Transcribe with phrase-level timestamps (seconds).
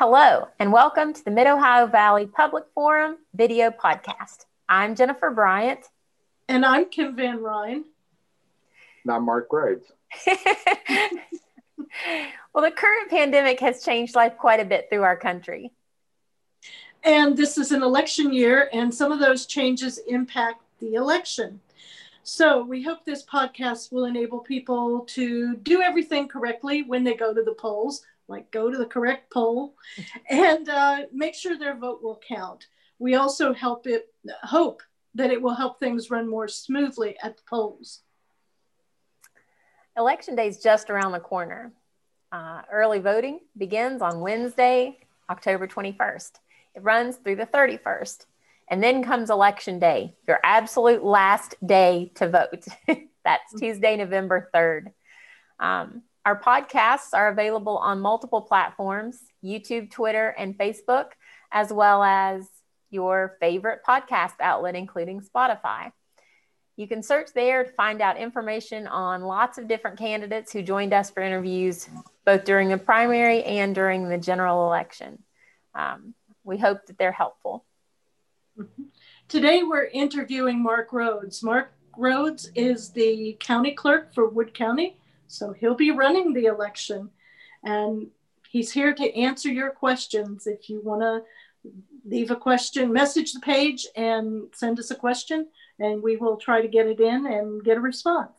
[0.00, 4.44] Hello, and welcome to the Mid Ohio Valley Public Forum video podcast.
[4.68, 5.80] I'm Jennifer Bryant.
[6.46, 7.82] And I'm Kim Van Ryn.
[9.02, 9.90] And I'm Mark Rhodes.
[12.54, 15.72] well, the current pandemic has changed life quite a bit through our country.
[17.02, 21.58] And this is an election year, and some of those changes impact the election.
[22.22, 27.34] So, we hope this podcast will enable people to do everything correctly when they go
[27.34, 29.74] to the polls like go to the correct poll
[30.30, 32.66] and uh, make sure their vote will count.
[32.98, 34.12] We also help it
[34.42, 34.82] hope
[35.14, 38.00] that it will help things run more smoothly at the polls.
[39.96, 41.72] Election day is just around the corner.
[42.30, 44.98] Uh, early voting begins on Wednesday,
[45.30, 46.32] October 21st.
[46.74, 48.26] It runs through the 31st.
[48.70, 52.66] And then comes election day, your absolute last day to vote.
[53.24, 54.92] That's Tuesday, November 3rd.
[55.58, 61.12] Um, our podcasts are available on multiple platforms YouTube, Twitter, and Facebook,
[61.50, 62.46] as well as
[62.90, 65.90] your favorite podcast outlet, including Spotify.
[66.76, 70.92] You can search there to find out information on lots of different candidates who joined
[70.92, 71.88] us for interviews,
[72.26, 75.22] both during the primary and during the general election.
[75.74, 76.12] Um,
[76.44, 77.64] we hope that they're helpful.
[79.28, 81.42] Today, we're interviewing Mark Rhodes.
[81.42, 84.98] Mark Rhodes is the county clerk for Wood County
[85.28, 87.10] so he'll be running the election
[87.64, 88.08] and
[88.50, 90.46] he's here to answer your questions.
[90.46, 91.22] If you want to
[92.04, 95.48] leave a question, message the page and send us a question,
[95.78, 98.32] and we will try to get it in and get a response.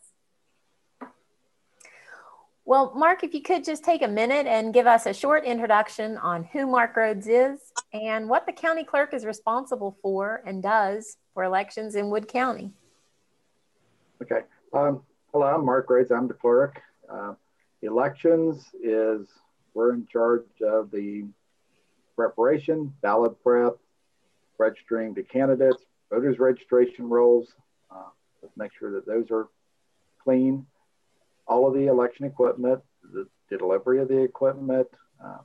[2.64, 6.16] Well, Mark, if you could just take a minute and give us a short introduction
[6.18, 7.58] on who Mark Rhodes is
[7.92, 12.70] and what the county clerk is responsible for and does for elections in Wood County.
[14.22, 14.42] Okay.
[14.72, 16.10] Um, Hello, I'm Mark Rhodes.
[16.10, 16.82] I'm the clerk.
[17.08, 17.34] Uh,
[17.82, 19.28] elections is
[19.74, 21.24] we're in charge of the
[22.16, 23.74] preparation, ballot prep,
[24.58, 27.54] registering the candidates, voters registration rolls.
[27.92, 28.08] Uh,
[28.42, 29.46] let's make sure that those are
[30.20, 30.66] clean.
[31.46, 32.80] All of the election equipment,
[33.12, 34.88] the, the delivery of the equipment.
[35.24, 35.38] Uh,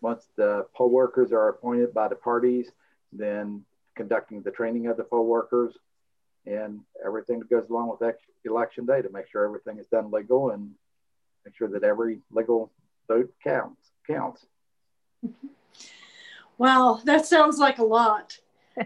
[0.00, 2.70] once the poll workers are appointed by the parties,
[3.12, 3.62] then
[3.94, 5.76] conducting the training of the poll workers,
[6.46, 8.14] and everything that goes along with
[8.44, 10.70] election day to make sure everything is done legal and
[11.44, 12.70] make sure that every legal
[13.08, 14.46] vote counts counts.
[16.58, 18.38] Wow, that sounds like a lot.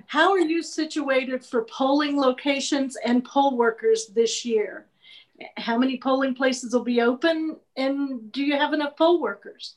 [0.07, 4.87] How are you situated for polling locations and poll workers this year?
[5.59, 9.77] How many polling places will be open and do you have enough poll workers?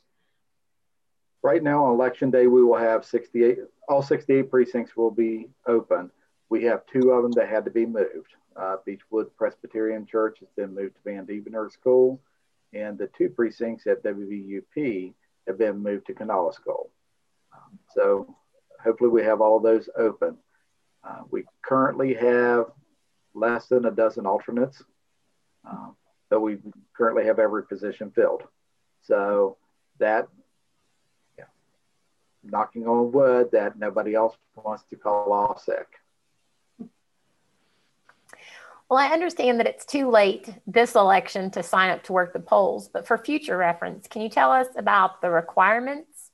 [1.41, 3.57] Right now on election day we will have 68
[3.89, 6.09] all 68 precincts will be open
[6.49, 8.33] we have two of them that had to be moved.
[8.55, 12.19] Uh, Beechwood Presbyterian Church has been moved to Van Devender School,
[12.73, 15.13] and the two precincts at WVUP
[15.47, 16.89] have been moved to Canala School.
[17.53, 18.35] Um, so
[18.83, 20.38] hopefully we have all those open.
[21.03, 22.65] Uh, we currently have
[23.33, 24.83] less than a dozen alternates,
[25.69, 25.95] um,
[26.29, 26.57] but we
[26.95, 28.43] currently have every position filled.
[29.03, 29.57] So
[29.99, 30.27] that,
[31.38, 31.45] yeah,
[32.43, 35.88] knocking on wood, that nobody else wants to call off sick.
[38.89, 42.39] Well, I understand that it's too late this election to sign up to work the
[42.39, 46.31] polls, but for future reference, can you tell us about the requirements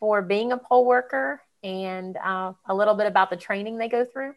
[0.00, 4.06] for being a poll worker and uh, a little bit about the training they go
[4.06, 4.34] through?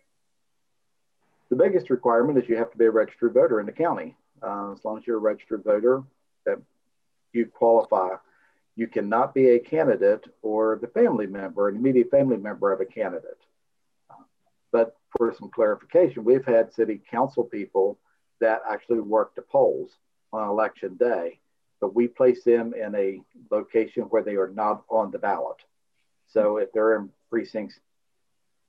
[1.50, 4.18] The biggest requirement is you have to be a registered voter in the county.
[4.44, 6.04] Uh, as long as you're a registered voter,
[6.46, 6.58] that
[7.32, 8.16] you qualify.
[8.76, 12.86] You cannot be a candidate or the family member, an immediate family member of a
[12.86, 13.40] candidate.
[14.74, 17.98] But for some clarification, we've had city council people
[18.40, 19.92] that actually work the polls
[20.34, 21.40] on election day,
[21.80, 23.22] but we place them in a
[23.52, 25.58] location where they are not on the ballot.
[26.28, 27.80] So if they're in precincts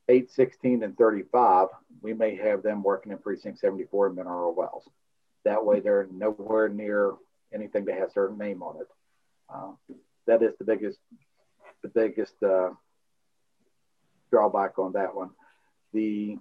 [0.08, 1.69] 8, 16, and 35,
[2.00, 4.88] we may have them working in precinct 74 in Mineral Wells.
[5.44, 7.12] That way they're nowhere near
[7.54, 8.88] anything that has their name on it.
[9.48, 9.94] Uh,
[10.26, 10.99] that is the biggest,
[11.82, 12.70] the biggest uh,
[14.31, 15.31] drawback on that one
[15.92, 16.38] the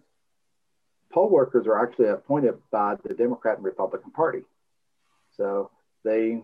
[1.12, 4.42] poll workers are actually appointed by the Democrat and Republican Party.
[5.36, 5.72] So
[6.04, 6.42] they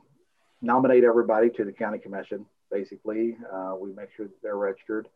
[0.62, 2.46] nominate everybody to the county commission.
[2.72, 5.08] Basically, uh, we make sure that they're registered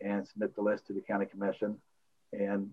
[0.00, 1.76] and submit the list to the county commission.
[2.32, 2.70] And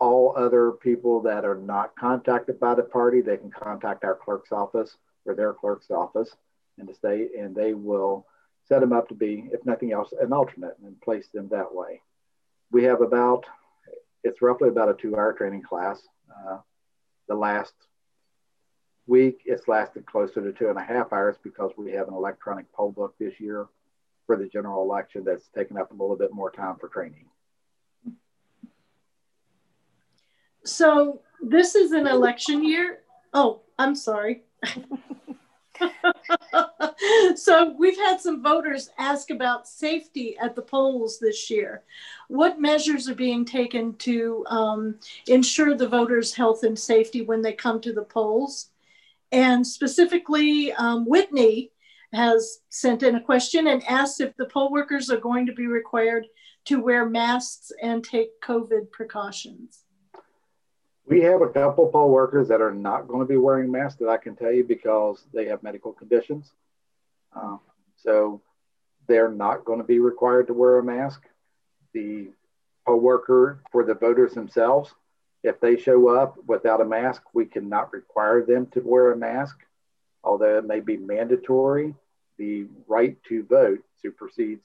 [0.00, 4.50] all other people that are not contacted by the party, they can contact our clerk's
[4.50, 6.30] office or their clerk's office
[6.78, 8.26] in the state, and they will
[8.64, 12.00] set them up to be, if nothing else, an alternate and place them that way
[12.72, 13.44] we have about,
[14.24, 16.00] it's roughly about a two hour training class.
[16.30, 16.58] Uh,
[17.28, 17.74] the last
[19.06, 19.42] week.
[19.44, 22.92] It's lasted closer to two and a half hours because we have an electronic poll
[22.92, 23.66] book this year
[24.26, 27.26] for the general election that's taken up a little bit more time for training.
[30.64, 33.00] So this is an election year.
[33.34, 34.42] Oh, I'm sorry.
[37.36, 41.82] so we've had some voters ask about safety at the polls this year.
[42.28, 44.96] What measures are being taken to um,
[45.26, 48.70] ensure the voters' health and safety when they come to the polls?
[49.30, 51.72] And specifically, um, Whitney
[52.12, 55.66] has sent in a question and asked if the poll workers are going to be
[55.66, 56.26] required
[56.66, 59.81] to wear masks and take COVID precautions.
[61.12, 64.08] We have a couple poll workers that are not going to be wearing masks that
[64.08, 66.50] I can tell you because they have medical conditions.
[67.36, 67.58] Uh,
[68.02, 68.40] so
[69.06, 71.20] they're not going to be required to wear a mask.
[71.92, 72.30] The
[72.86, 74.94] poll worker for the voters themselves,
[75.42, 79.58] if they show up without a mask, we cannot require them to wear a mask,
[80.24, 81.94] although it may be mandatory.
[82.38, 84.64] The right to vote supersedes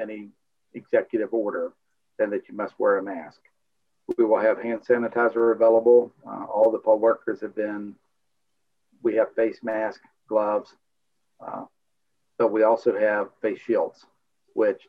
[0.00, 0.30] any
[0.72, 1.74] executive order,
[2.18, 3.42] then that you must wear a mask.
[4.18, 6.12] We will have hand sanitizer available.
[6.26, 7.94] Uh, all the poll workers have been,
[9.02, 10.74] we have face masks, gloves,
[11.44, 11.64] uh,
[12.38, 14.04] but we also have face shields,
[14.54, 14.82] which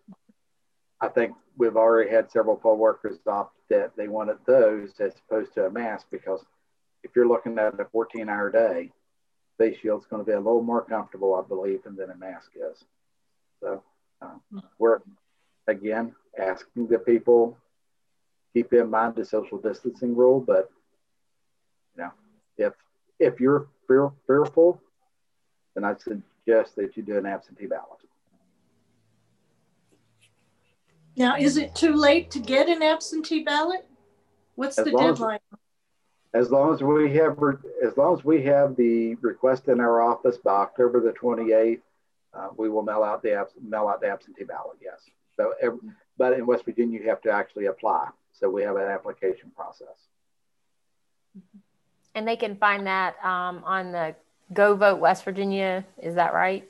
[0.99, 5.53] I think we've already had several poll workers opt that they wanted those as opposed
[5.53, 6.43] to a mask because
[7.03, 8.91] if you're looking at a 14 hour day,
[9.57, 12.83] face shield's going to be a little more comfortable, I believe, than a mask is.
[13.61, 13.83] So
[14.21, 14.99] uh, we're
[15.67, 17.57] again asking the people
[18.55, 20.39] keep in mind the social distancing rule.
[20.39, 20.71] But
[21.95, 22.11] you know,
[22.57, 22.73] if
[23.19, 24.81] if you're fear, fearful,
[25.75, 27.99] then I suggest that you do an absentee ballot.
[31.17, 33.87] Now, is it too late to get an absentee ballot?
[34.55, 35.39] What's as the deadline?
[36.33, 37.37] As, as long as we have,
[37.85, 41.81] as long as we have the request in our office by October the 28th,
[42.33, 44.77] uh, we will mail out the mail out the absentee ballot.
[44.81, 44.99] Yes.
[45.37, 45.79] So, every,
[46.17, 48.09] but in West Virginia, you have to actually apply.
[48.39, 49.87] So we have an application process.
[52.13, 54.15] And they can find that um, on the
[54.53, 55.85] Go Vote West Virginia.
[56.01, 56.69] Is that right?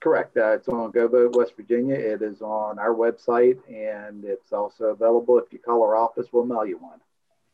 [0.00, 0.36] Correct.
[0.36, 1.94] Uh, it's on Go Vote West Virginia.
[1.94, 5.38] It is on our website and it's also available.
[5.38, 7.00] If you call our office, we'll mail you one.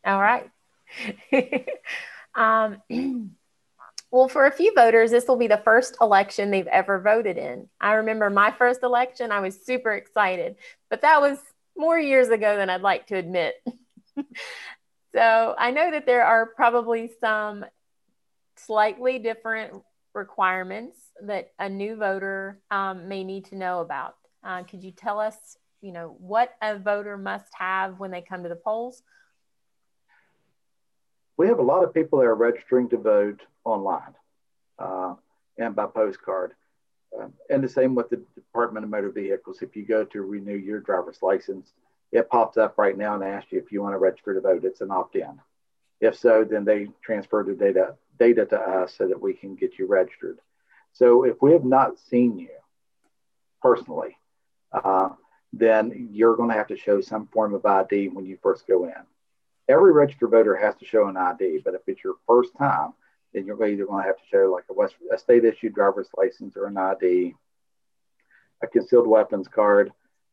[0.04, 0.50] All right.
[2.34, 2.82] um,
[4.10, 7.68] well, for a few voters, this will be the first election they've ever voted in.
[7.80, 10.56] I remember my first election, I was super excited,
[10.88, 11.38] but that was
[11.76, 13.54] more years ago than I'd like to admit.
[15.14, 17.64] so I know that there are probably some
[18.56, 19.82] slightly different
[20.14, 24.16] requirements that a new voter um, may need to know about.
[24.42, 25.36] Uh, could you tell us,
[25.80, 29.02] you know, what a voter must have when they come to the polls?
[31.36, 34.14] We have a lot of people that are registering to vote online
[34.78, 35.14] uh,
[35.58, 36.52] and by postcard.
[37.18, 39.62] Um, and the same with the Department of Motor Vehicles.
[39.62, 41.72] If you go to renew your driver's license,
[42.12, 44.64] it pops up right now and asks you if you want to register to vote.
[44.64, 45.40] It's an opt-in.
[46.00, 49.78] If so, then they transfer the data data to us so that we can get
[49.78, 50.38] you registered.
[50.92, 52.50] So if we have not seen you
[53.62, 54.16] personally,
[54.72, 55.10] uh,
[55.52, 58.84] then you're going to have to show some form of ID when you first go
[58.84, 58.92] in.
[59.68, 62.92] Every registered voter has to show an ID, but if it's your first time,
[63.32, 66.08] then you're either going to have to show like a, West, a state issued driver's
[66.16, 67.34] license or an ID,
[68.62, 69.92] a concealed weapons card,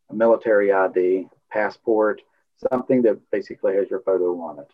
[0.10, 2.22] a military ID, passport,
[2.72, 4.72] something that basically has your photo on it.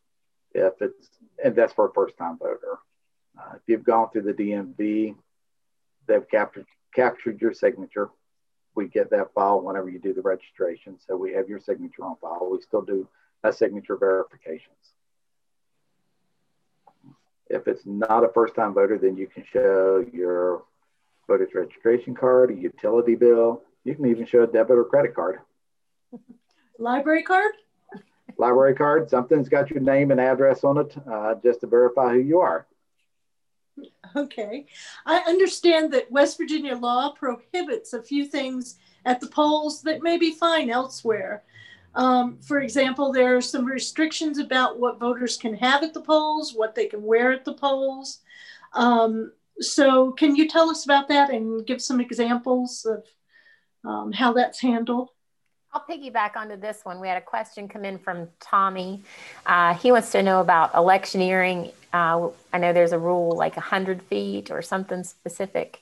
[0.54, 1.10] If it's,
[1.44, 2.80] and that's for a first time voter.
[3.38, 5.16] Uh, if you've gone through the DMV,
[6.08, 8.10] they've captured, captured your signature.
[8.76, 10.98] We get that file whenever you do the registration.
[11.00, 12.50] So we have your signature on file.
[12.52, 13.08] We still do
[13.44, 14.93] a signature verifications.
[17.54, 20.64] If it's not a first time voter, then you can show your
[21.28, 23.62] voter's registration card, a utility bill.
[23.84, 25.40] You can even show a debit or credit card.
[26.80, 27.54] Library card?
[28.38, 32.20] Library card, something's got your name and address on it uh, just to verify who
[32.20, 32.66] you are.
[34.16, 34.68] Okay.
[35.06, 40.18] I understand that West Virginia law prohibits a few things at the polls that may
[40.18, 41.44] be fine elsewhere.
[41.96, 46.54] Um, for example, there are some restrictions about what voters can have at the polls,
[46.54, 48.20] what they can wear at the polls.
[48.74, 53.06] Um, so, can you tell us about that and give some examples of
[53.88, 55.10] um, how that's handled?
[55.72, 57.00] I'll piggyback onto this one.
[57.00, 59.04] We had a question come in from Tommy.
[59.46, 61.72] Uh, he wants to know about electioneering.
[61.92, 65.82] Uh, I know there's a rule like 100 feet or something specific.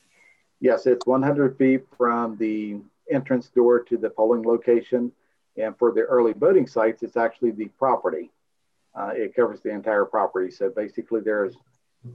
[0.61, 2.77] Yes, it's 100 feet from the
[3.11, 5.11] entrance door to the polling location.
[5.57, 8.31] And for the early voting sites, it's actually the property.
[8.95, 10.51] Uh, it covers the entire property.
[10.51, 11.55] So basically, there's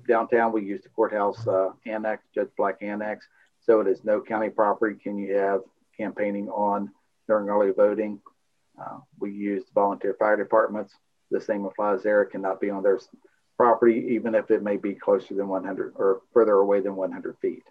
[0.08, 3.26] downtown, we use the courthouse uh, annex, Judge Black annex.
[3.60, 4.96] So it is no county property.
[5.02, 5.60] Can you have
[5.96, 6.90] campaigning on
[7.28, 8.20] during early voting?
[8.80, 10.94] Uh, we use volunteer fire departments.
[11.30, 12.22] The same applies there.
[12.22, 13.00] It cannot be on their
[13.56, 17.64] property, even if it may be closer than 100 or further away than 100 feet.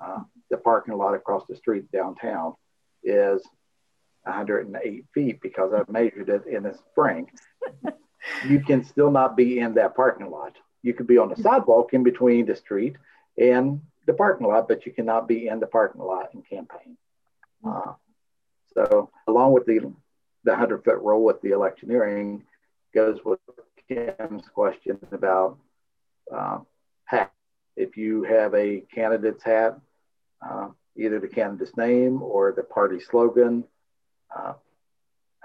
[0.00, 2.54] Uh, the parking lot across the street downtown
[3.04, 3.42] is
[4.24, 7.30] 108 feet because I measured it in the spring.
[8.48, 10.56] you can still not be in that parking lot.
[10.82, 12.96] You could be on the sidewalk in between the street
[13.38, 16.96] and the parking lot, but you cannot be in the parking lot and campaign.
[17.64, 17.92] Uh,
[18.74, 19.92] so, along with the
[20.44, 22.42] the 100 foot rule with the electioneering,
[22.92, 23.38] goes with
[23.88, 25.58] Kim's question about
[26.34, 26.58] uh,
[27.04, 27.32] hat.
[27.76, 29.78] If you have a candidate's hat,
[30.44, 33.64] uh, either the candidate's name or the party slogan,
[34.36, 34.52] uh,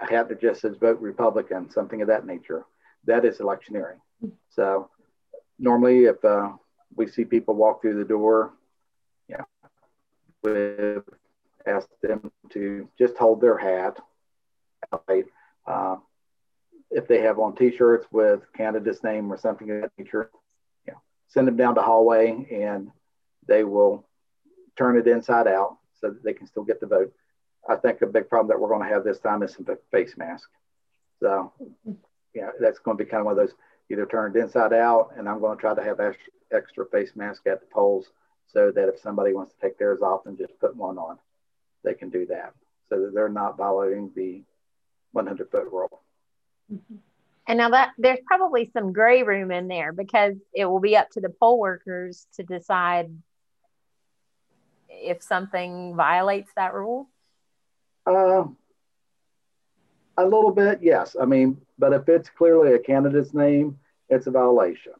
[0.00, 2.64] a hat that just says vote Republican, something of that nature,
[3.04, 4.00] that is electioneering.
[4.50, 4.90] So
[5.58, 6.52] normally if uh,
[6.94, 8.54] we see people walk through the door,
[9.28, 9.42] yeah,
[10.42, 10.76] we
[11.66, 13.98] ask them to just hold their hat.
[15.66, 15.96] Uh,
[16.90, 20.30] if they have on T-shirts with candidate's name or something of that nature,
[20.86, 22.90] you know, send them down the hallway and
[23.46, 24.06] they will
[24.76, 27.12] turn it inside out so that they can still get the vote.
[27.68, 30.16] I think a big problem that we're going to have this time is some face
[30.16, 30.48] mask.
[31.20, 31.52] So,
[32.34, 33.54] yeah, that's going to be kind of one of those
[33.90, 36.00] either turned inside out, and I'm going to try to have
[36.52, 38.06] extra, face mask at the polls
[38.46, 41.18] so that if somebody wants to take theirs off and just put one on,
[41.84, 42.54] they can do that
[42.88, 44.42] so that they're not violating the
[45.12, 46.02] 100 foot rule.
[47.46, 51.10] And now that there's probably some gray room in there because it will be up
[51.10, 53.10] to the poll workers to decide
[54.88, 57.08] if something violates that rule.
[58.08, 58.44] Uh,
[60.16, 61.14] a little bit, yes.
[61.20, 64.94] I mean, but if it's clearly a candidate's name, it's a violation.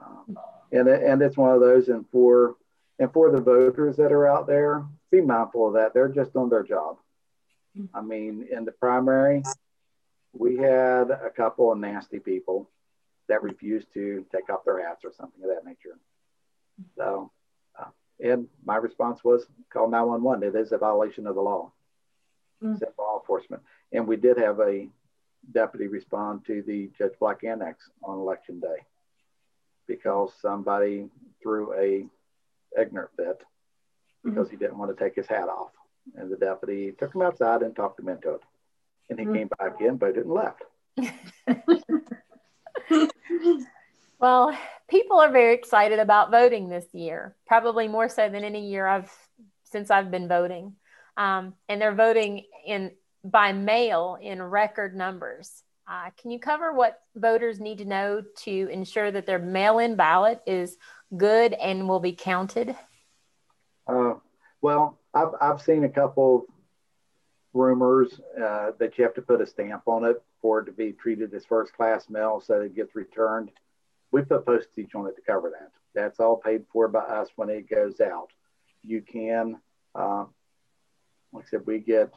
[0.00, 0.38] Um,
[0.72, 2.56] and, and it's one of those, and for
[2.98, 5.94] and for the voters that are out there, be mindful of that.
[5.94, 6.96] They're just doing their job.
[7.92, 9.42] I mean, in the primary,
[10.32, 12.70] we had a couple of nasty people
[13.28, 15.98] that refused to take off their hats or something of that nature.
[16.96, 17.30] So,
[17.78, 17.90] uh,
[18.20, 20.48] and my response was call 911.
[20.48, 21.72] It is a violation of the law.
[22.64, 22.80] Mm.
[22.98, 23.62] Law enforcement.
[23.92, 24.88] And we did have a
[25.52, 28.78] deputy respond to the Judge Black Annex on election day
[29.86, 31.10] because somebody
[31.42, 32.06] threw a
[32.80, 33.42] ignorant fit
[34.24, 34.50] because mm-hmm.
[34.50, 35.72] he didn't want to take his hat off.
[36.16, 38.40] And the deputy took him outside and talked him into it.
[39.10, 39.34] And he mm-hmm.
[39.34, 40.62] came back in, voted, and left.
[44.18, 44.56] well,
[44.88, 49.10] people are very excited about voting this year, probably more so than any year I've
[49.64, 50.74] since I've been voting.
[51.16, 52.92] Um, and they're voting in
[53.24, 55.62] by mail in record numbers.
[55.88, 59.96] Uh, can you cover what voters need to know to ensure that their mail in
[59.96, 60.76] ballot is
[61.16, 62.74] good and will be counted?
[63.86, 64.14] Uh,
[64.62, 66.46] well, I've, I've seen a couple
[67.52, 70.92] rumors uh, that you have to put a stamp on it for it to be
[70.92, 73.50] treated as first class mail so it gets returned.
[74.10, 75.70] We put postage on it to cover that.
[75.94, 78.28] That's all paid for by us when it goes out.
[78.82, 79.60] You can,
[79.94, 80.24] uh,
[81.34, 82.12] like I said, we get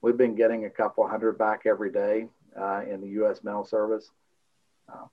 [0.00, 3.42] We've been getting a couple hundred back every day uh, in the U.S.
[3.42, 4.10] mail service.
[4.88, 5.06] Uh,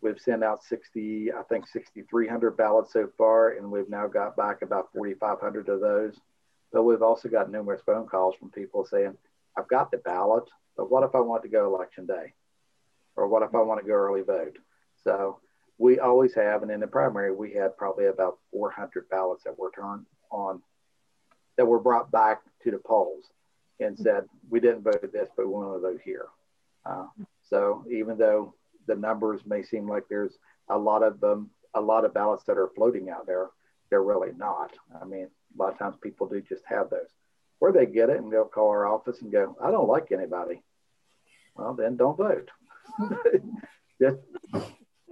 [0.00, 4.62] we've sent out 60, I think 6,300 ballots so far, and we've now got back
[4.62, 6.16] about 4,500 of those.
[6.72, 9.16] But we've also got numerous phone calls from people saying,
[9.56, 10.44] I've got the ballot,
[10.76, 12.34] but what if I want to go election day?
[13.16, 14.58] Or what if I want to go early vote?
[15.04, 15.38] So
[15.78, 19.70] we always have, and in the primary, we had probably about 400 ballots that were
[19.70, 20.62] turned on,
[21.60, 23.26] that were brought back to the polls
[23.80, 26.24] and said, we didn't vote this, but we want to vote here.
[26.86, 27.04] Uh,
[27.50, 28.54] so even though
[28.86, 30.38] the numbers may seem like there's
[30.70, 31.22] a lot of
[31.74, 33.50] a lot of ballots that are floating out there,
[33.90, 34.72] they're really not.
[35.02, 37.10] I mean, a lot of times people do just have those.
[37.58, 40.62] Where they get it and they'll call our office and go, I don't like anybody.
[41.54, 42.48] Well, then don't vote.
[44.00, 44.16] just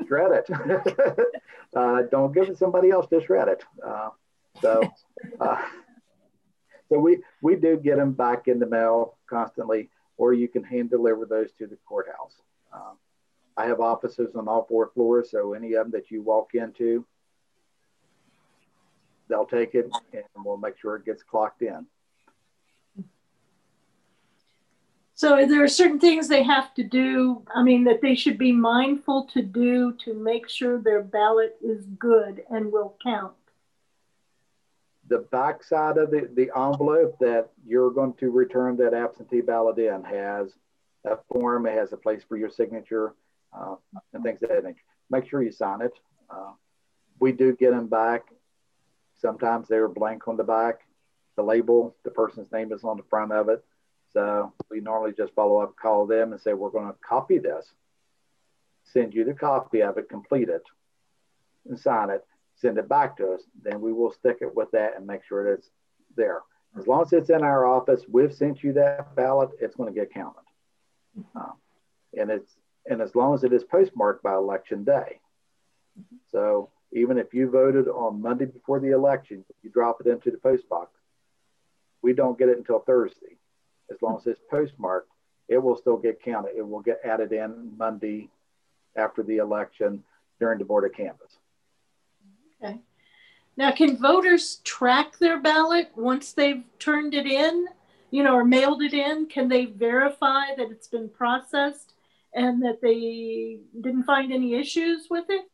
[0.09, 0.49] shred it.
[1.77, 3.63] uh, don't give it somebody else, just shred it.
[3.87, 4.09] Uh,
[4.63, 4.83] so,
[5.39, 5.63] uh,
[6.89, 10.91] so we, we do get them back in the mail constantly, or you can hand
[10.91, 12.41] deliver those to the courthouse.
[12.73, 12.99] Um,
[13.57, 17.05] I have offices on all four floors, so any of them that you walk into,
[19.29, 21.87] they'll take it and we'll make sure it gets clocked in.
[25.15, 28.53] So there are certain things they have to do, I mean, that they should be
[28.53, 33.35] mindful to do to make sure their ballot is good and will count
[35.09, 40.05] the backside of the, the envelope that you're going to return that absentee ballot in
[40.05, 40.53] has
[41.05, 43.15] a form, it has a place for your signature
[43.59, 43.77] uh,
[44.13, 44.79] and things of that nature.
[45.11, 45.93] Make sure you sign it.
[46.29, 46.53] Uh,
[47.21, 48.25] we do get them back.
[49.21, 50.81] Sometimes they're blank on the back.
[51.37, 53.65] The label, the person's name is on the front of it.
[54.13, 57.67] So we normally just follow up, call them, and say, We're going to copy this,
[58.85, 60.63] send you the copy of it, complete it,
[61.69, 62.25] and sign it,
[62.61, 63.43] send it back to us.
[63.63, 65.71] Then we will stick it with that and make sure it's
[66.17, 66.41] there.
[66.79, 69.99] As long as it's in our office, we've sent you that ballot, it's going to
[69.99, 70.43] get counted.
[71.35, 71.55] Um,
[72.17, 72.53] and it's
[72.89, 75.21] and as long as it is postmarked by election day.
[76.31, 80.39] So even if you voted on Monday before the election, you drop it into the
[80.39, 80.91] post box.
[82.03, 83.37] We don't get it until Thursday.
[83.91, 85.11] As long as it's postmarked,
[85.49, 86.57] it will still get counted.
[86.57, 88.31] It will get added in Monday
[88.97, 90.05] after the election
[90.41, 91.38] during the board of canvass.
[92.63, 92.81] Okay.
[93.57, 97.67] Now, can voters track their ballot once they've turned it in,
[98.11, 99.27] you know, or mailed it in?
[99.27, 101.95] Can they verify that it's been processed
[102.33, 105.47] and that they didn't find any issues with it?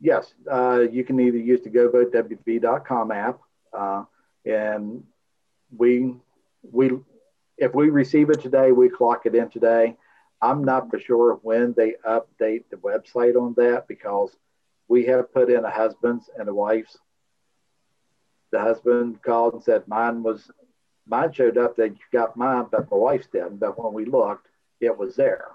[0.00, 3.40] Yes, uh, you can either use the GoVoteWV.com app,
[3.72, 4.04] uh,
[4.46, 5.02] and
[5.76, 6.14] we
[6.62, 6.92] we
[7.56, 9.96] if we receive it today, we clock it in today.
[10.40, 14.30] I'm not for sure when they update the website on that because
[14.88, 16.96] we have put in a husband's and a wife's.
[18.50, 20.50] The husband called and said mine was
[21.06, 23.58] mine showed up that you got mine, but my wife's didn't.
[23.58, 24.48] But when we looked,
[24.80, 25.48] it was there.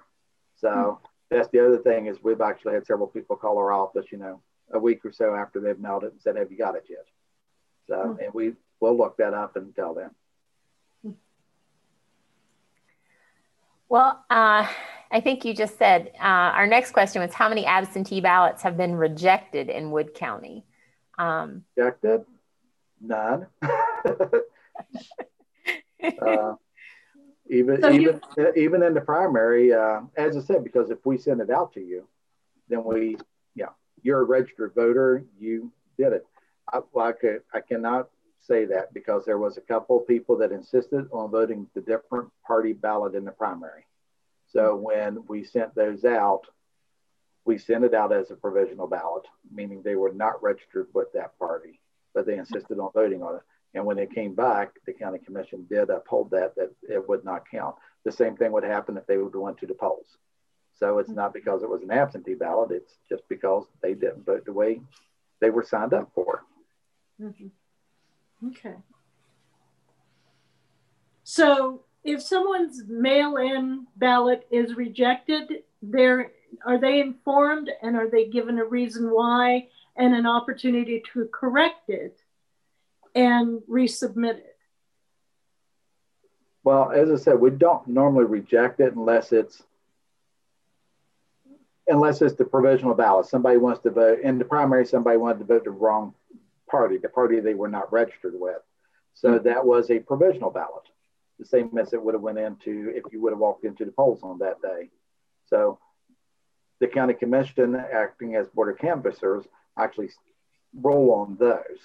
[0.56, 1.06] So mm-hmm.
[1.30, 4.42] that's the other thing is we've actually had several people call our office, you know,
[4.72, 7.06] a week or so after they've mailed it and said, "Have you got it yet?"
[7.88, 8.20] So mm-hmm.
[8.20, 10.12] and we will look that up and tell them.
[13.90, 14.68] Well, uh,
[15.14, 18.76] I think you just said uh, our next question was how many absentee ballots have
[18.76, 20.66] been rejected in Wood County?
[21.20, 22.26] Um, rejected?
[23.00, 23.46] None.
[23.62, 23.70] uh,
[27.48, 31.20] even so even you, even in the primary, uh, as I said, because if we
[31.20, 32.08] send it out to you,
[32.68, 33.18] then we,
[33.54, 33.70] yeah,
[34.02, 35.24] you're a registered voter.
[35.40, 36.26] You did it.
[36.72, 40.36] I, well, I, could, I cannot say that because there was a couple of people
[40.38, 43.86] that insisted on voting the different party ballot in the primary.
[44.54, 46.42] So when we sent those out,
[47.46, 51.38] we sent it out as a provisional ballot, meaning they were not registered with that
[51.38, 51.80] party,
[52.14, 53.42] but they insisted on voting on it.
[53.74, 57.50] And when it came back, the county commission did uphold that, that it would not
[57.50, 57.76] count.
[58.06, 60.18] The same thing would happen if they would went to the polls.
[60.76, 64.46] So it's not because it was an absentee ballot, it's just because they didn't vote
[64.46, 64.82] the way
[65.40, 66.44] they were signed up for.
[67.22, 68.48] Mm-hmm.
[68.50, 68.76] Okay.
[71.24, 76.32] So if someone's mail-in ballot is rejected, they're
[76.66, 81.90] are they informed and are they given a reason why and an opportunity to correct
[81.90, 82.20] it
[83.16, 84.58] and resubmit it?
[86.64, 89.64] Well, as I said, we don't normally reject it unless it's
[91.88, 93.26] unless it's the provisional ballot.
[93.26, 94.86] Somebody wants to vote in the primary.
[94.86, 96.14] Somebody wanted to vote the wrong
[96.70, 98.62] party, the party they were not registered with.
[99.14, 99.44] So mm-hmm.
[99.48, 100.84] that was a provisional ballot,
[101.44, 103.92] the same as it would have went into if you would have walked into the
[103.92, 104.90] polls on that day.
[105.48, 105.80] So
[106.80, 109.44] the county commission, acting as board of canvassers,
[109.78, 110.10] actually
[110.74, 111.80] roll on those.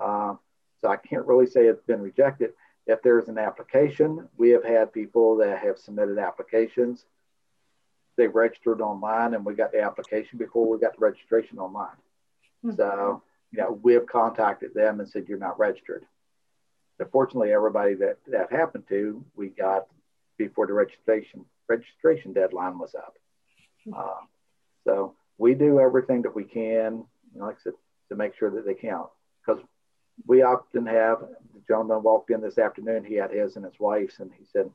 [0.00, 0.34] Uh,
[0.80, 2.50] so I can't really say it's been rejected.
[2.86, 7.04] If there's an application, we have had people that have submitted applications.
[8.16, 11.96] They registered online, and we got the application before we got the registration online.
[12.64, 12.76] Mm-hmm.
[12.76, 13.22] So
[13.52, 16.06] you know, we have contacted them and said, you're not registered.
[17.02, 19.88] But fortunately, everybody that that happened to, we got
[20.38, 23.16] before the registration registration deadline was up.
[23.92, 24.20] Uh,
[24.84, 27.72] so we do everything that we can, you know, like I said,
[28.10, 29.08] to make sure that they count.
[29.44, 29.60] Because
[30.28, 34.20] we often have, the gentleman walked in this afternoon, he had his and his wife's,
[34.20, 34.70] and he said,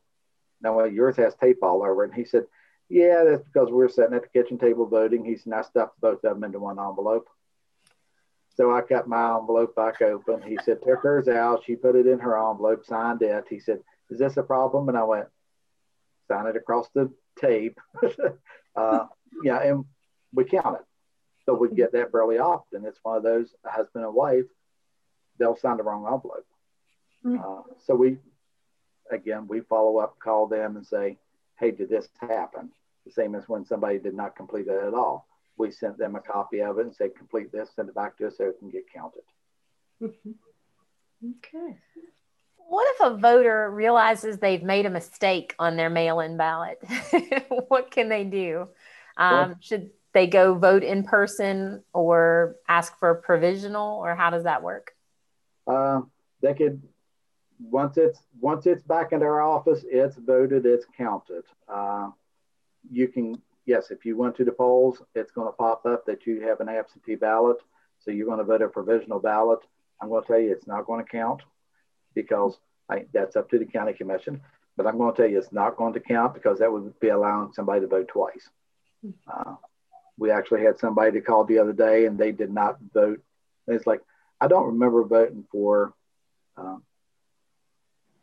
[0.62, 2.04] no, well, yours has tape all over.
[2.04, 2.46] And he said,
[2.90, 5.24] yeah, that's because we are sitting at the kitchen table voting.
[5.24, 7.30] He said, I stuffed both of them into one envelope.
[8.58, 10.41] So I cut my envelope back open.
[10.41, 11.63] He said, took hers out.
[11.65, 13.46] She put it in her envelope, signed it.
[13.48, 14.89] He said, Is this a problem?
[14.89, 15.28] And I went,
[16.28, 17.80] Sign it across the tape.
[18.76, 19.06] uh,
[19.43, 19.86] yeah, and
[20.34, 20.86] we count it.
[21.46, 22.84] So we get that fairly often.
[22.84, 24.46] It's one of those husband and wife,
[25.38, 26.46] they'll sign the wrong envelope.
[27.24, 27.39] Mm-hmm.
[27.39, 28.17] Uh, so we,
[29.12, 31.20] again, we follow up, call them and say,
[31.60, 32.72] Hey, did this happen?
[33.06, 36.20] The same as when somebody did not complete it at all we sent them a
[36.20, 38.70] copy of it and said, complete this, send it back to us so it can
[38.70, 39.24] get counted.
[40.04, 41.78] okay.
[42.70, 46.80] What if a voter realizes they've made a mistake on their mail in ballot?
[47.70, 48.67] what can they do?
[49.15, 54.30] Um, well, should they go vote in person or ask for a provisional, or how
[54.30, 54.91] does that work?
[55.65, 56.02] Uh,
[56.41, 56.82] they could
[57.60, 61.43] once it's once it's back in our office, it's voted, it's counted.
[61.67, 62.10] Uh,
[62.89, 66.26] you can yes, if you went to the polls, it's going to pop up that
[66.26, 67.58] you have an absentee ballot.
[68.00, 69.60] So you're going to vote a provisional ballot.
[70.02, 71.42] I'm going to tell you it's not going to count
[72.16, 72.58] because
[72.90, 74.42] I, that's up to the county commission.
[74.78, 77.10] But I'm going to tell you it's not going to count because that would be
[77.10, 78.50] allowing somebody to vote twice.
[79.32, 79.56] Uh,
[80.18, 83.22] we actually had somebody that called the other day and they did not vote.
[83.68, 84.02] And it's like,
[84.40, 85.94] I don't remember voting for
[86.58, 86.84] um,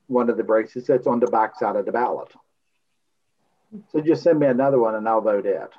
[0.07, 2.33] one of the braces that's on the back side of the ballot.
[3.91, 5.71] So just send me another one and I'll vote it.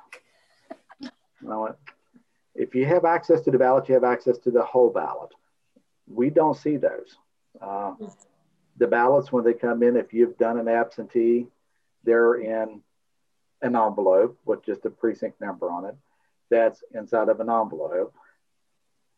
[1.00, 1.76] And I went,
[2.54, 5.30] if you have access to the ballot, you have access to the whole ballot.
[6.06, 7.16] We don't see those.
[7.60, 7.94] Uh,
[8.76, 11.46] the ballots, when they come in, if you've done an absentee,
[12.04, 12.82] they're in
[13.62, 15.96] an envelope with just a precinct number on it.
[16.50, 18.14] That's inside of an envelope.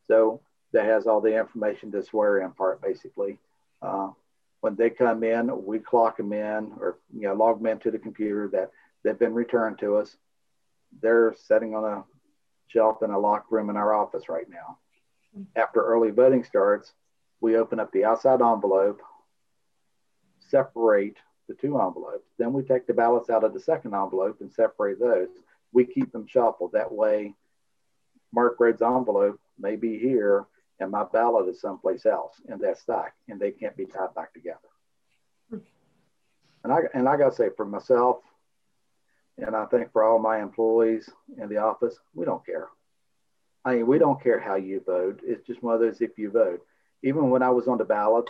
[0.06, 0.40] So
[0.72, 3.38] that has all the information to swear in part, basically.
[3.82, 4.10] Uh,
[4.60, 7.98] when they come in, we clock them in or you know log them into the
[7.98, 8.70] computer that
[9.02, 10.16] they've been returned to us.
[11.00, 12.04] They're sitting on a
[12.68, 14.78] shelf in a locked room in our office right now.
[15.56, 16.92] After early voting starts,
[17.40, 19.00] we open up the outside envelope,
[20.40, 21.16] separate
[21.48, 22.28] the two envelopes.
[22.38, 25.28] Then we take the ballots out of the second envelope and separate those.
[25.72, 26.72] We keep them shuffled.
[26.72, 27.34] That way,
[28.32, 30.46] Mark Red's envelope may be here
[30.80, 34.32] and my ballot is someplace else in that stack, and they can't be tied back
[34.32, 34.58] together.
[36.64, 38.18] And I and I gotta say for myself,
[39.38, 42.68] and I think for all my employees in the office, we don't care.
[43.64, 45.20] I mean, we don't care how you vote.
[45.22, 46.60] It's just one of those if you vote.
[47.02, 48.28] Even when I was on the ballot,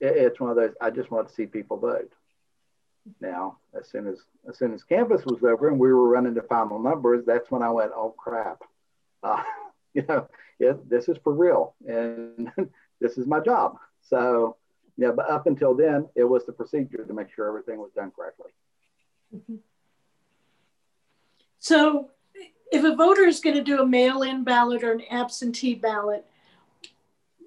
[0.00, 0.74] it, it's one of those.
[0.80, 2.12] I just want to see people vote.
[3.20, 6.42] Now, as soon as as soon as canvass was over and we were running the
[6.42, 8.62] final numbers, that's when I went, oh crap.
[9.22, 9.42] Uh,
[9.94, 10.28] you know,
[10.62, 12.50] it, this is for real and
[13.00, 13.76] this is my job.
[14.02, 14.56] So,
[14.96, 18.12] yeah, but up until then, it was the procedure to make sure everything was done
[18.14, 18.50] correctly.
[19.34, 19.56] Mm-hmm.
[21.58, 22.10] So,
[22.72, 26.24] if a voter is going to do a mail in ballot or an absentee ballot,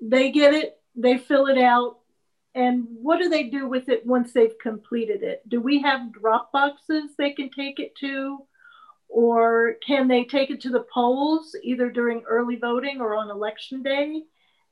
[0.01, 1.97] they get it, they fill it out,
[2.55, 5.47] and what do they do with it once they've completed it?
[5.49, 8.39] Do we have drop boxes they can take it to?
[9.07, 13.81] Or can they take it to the polls either during early voting or on election
[13.81, 14.23] day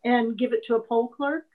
[0.03, 1.45] and give it to a poll clerk?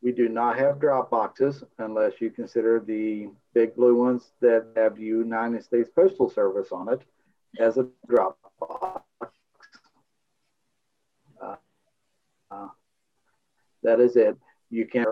[0.00, 4.96] We do not have drop boxes unless you consider the big blue ones that have
[4.96, 7.02] the United States Postal Service on it
[7.58, 9.02] as a drop box.
[11.42, 11.56] Uh,
[12.50, 12.68] uh,
[13.82, 14.36] that is it.
[14.70, 15.06] You can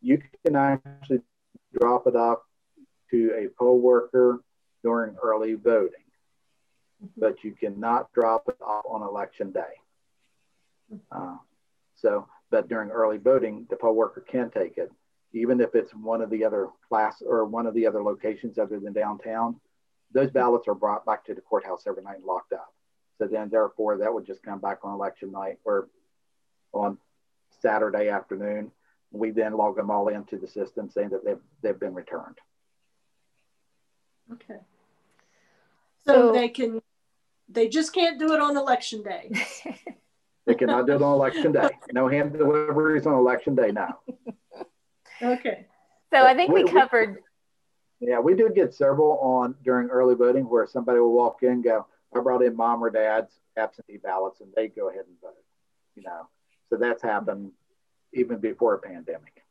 [0.00, 1.22] you can actually
[1.78, 2.38] drop it off
[3.10, 4.40] to a poll worker
[4.82, 6.04] during early voting,
[7.16, 9.60] but you cannot drop it off on election day.
[11.10, 11.36] Uh,
[11.96, 14.92] so, but during early voting, the poll worker can take it,
[15.32, 18.78] even if it's one of the other class or one of the other locations other
[18.78, 19.56] than downtown.
[20.12, 22.72] Those ballots are brought back to the courthouse every night and locked up.
[23.18, 25.88] So then, therefore, that would just come back on election night or
[26.72, 26.98] on
[27.60, 28.70] Saturday afternoon.
[29.10, 32.38] We then log them all into the system saying that they've, they've been returned.
[34.32, 34.60] Okay.
[36.06, 36.80] So, so they can,
[37.48, 39.30] they just can't do it on election day.
[40.46, 41.70] they cannot do it on election day.
[41.92, 44.00] No hand deliveries on election day now.
[45.22, 45.66] Okay.
[46.12, 47.18] So I think we, we covered.
[48.00, 51.62] We, yeah, we do get several on during early voting where somebody will walk in,
[51.62, 55.34] go, I brought in mom or dad's absentee ballots, and they go ahead and vote.
[55.94, 56.28] You know,
[56.68, 57.52] so that's happened
[58.12, 59.42] even before a pandemic.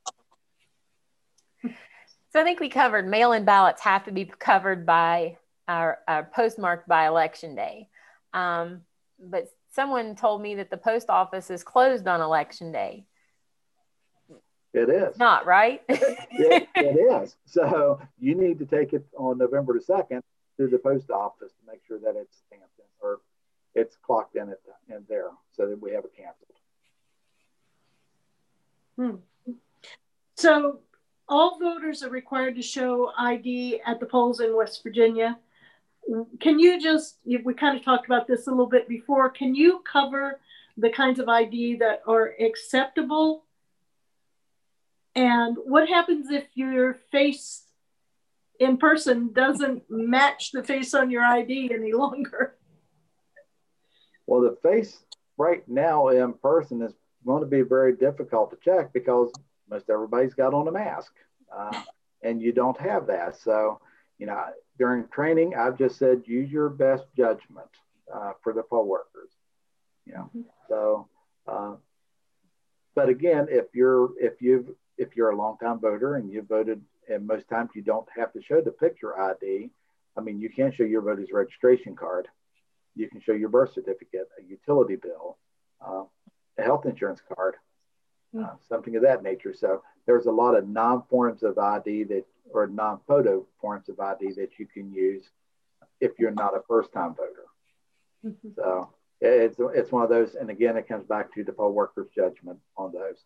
[2.35, 5.37] So I think we covered mail-in ballots have to be covered by
[5.69, 7.87] our, our postmarked by election day.
[8.33, 8.81] Um,
[9.17, 13.05] but someone told me that the post office is closed on election day.
[14.73, 15.17] It is.
[15.17, 15.81] not right.
[15.87, 17.37] it, it is.
[17.45, 20.21] So you need to take it on November the second
[20.57, 23.21] to the post office to make sure that it's stamped in or
[23.75, 26.51] it's clocked in it in there so that we have it canceled.
[29.47, 29.55] Hmm.
[30.35, 30.81] So
[31.27, 35.37] all voters are required to show ID at the polls in West Virginia.
[36.39, 39.81] Can you just, we kind of talked about this a little bit before, can you
[39.91, 40.39] cover
[40.77, 43.45] the kinds of ID that are acceptable?
[45.15, 47.63] And what happens if your face
[48.59, 52.55] in person doesn't match the face on your ID any longer?
[54.27, 55.03] Well, the face
[55.37, 56.93] right now in person is
[57.25, 59.31] going to be very difficult to check because
[59.69, 61.13] most everybody's got on a mask,
[61.55, 61.81] uh,
[62.21, 63.39] and you don't have that.
[63.39, 63.79] So,
[64.17, 64.43] you know,
[64.77, 67.69] during training, I've just said use your best judgment
[68.13, 69.29] uh, for the poll workers.
[70.05, 70.41] You know, mm-hmm.
[70.69, 71.07] so.
[71.47, 71.75] Uh,
[72.95, 77.27] but again, if you're if you've if you're a longtime voter and you voted, and
[77.27, 79.69] most times you don't have to show the picture ID.
[80.17, 82.27] I mean, you can show your voter's registration card,
[82.95, 85.37] you can show your birth certificate, a utility bill,
[85.85, 86.03] uh,
[86.57, 87.55] a health insurance card,
[88.37, 88.55] uh, hmm.
[88.67, 89.53] something of that nature.
[89.53, 93.99] So there's a lot of non forms of ID that, or non photo forms of
[93.99, 95.23] ID that you can use
[96.01, 97.45] if you're not a first time voter.
[98.25, 98.49] Mm-hmm.
[98.55, 98.89] So
[99.21, 100.35] it's, it's one of those.
[100.35, 103.17] And again, it comes back to the poll worker's judgment on those.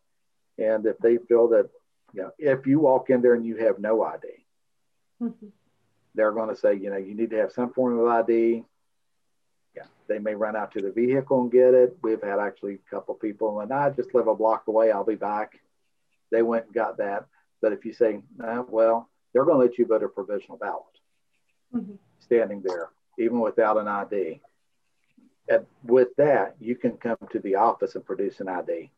[0.58, 1.70] And if they feel that,
[2.14, 4.28] you know, if you walk in there and you have no ID,
[5.22, 5.48] mm-hmm.
[6.16, 8.64] they're going to say, you know, you need to have some form of ID.
[9.76, 11.98] Yeah, they may run out to the vehicle and get it.
[12.02, 14.92] We've had actually a couple people, and I just live a block away.
[14.92, 15.60] I'll be back.
[16.32, 17.26] They went and got that.
[17.62, 20.84] But if you say, nah, well, they're going to let you vote a provisional ballot
[21.74, 21.96] mm-hmm.
[22.20, 24.42] standing there, even without an ID.
[25.48, 28.92] And with that, you can come to the office and produce an ID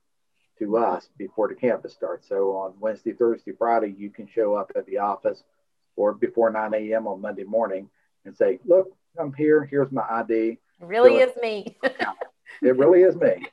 [0.59, 2.27] to us before the canvass starts.
[2.27, 5.43] So on Wednesday, Thursday, Friday, you can show up at the office
[5.95, 7.07] or before 9 a.m.
[7.07, 7.89] on Monday morning
[8.25, 9.65] and say, look, I'm here.
[9.65, 10.33] Here's my ID.
[10.33, 11.77] It really is me.
[11.83, 13.45] it really is me.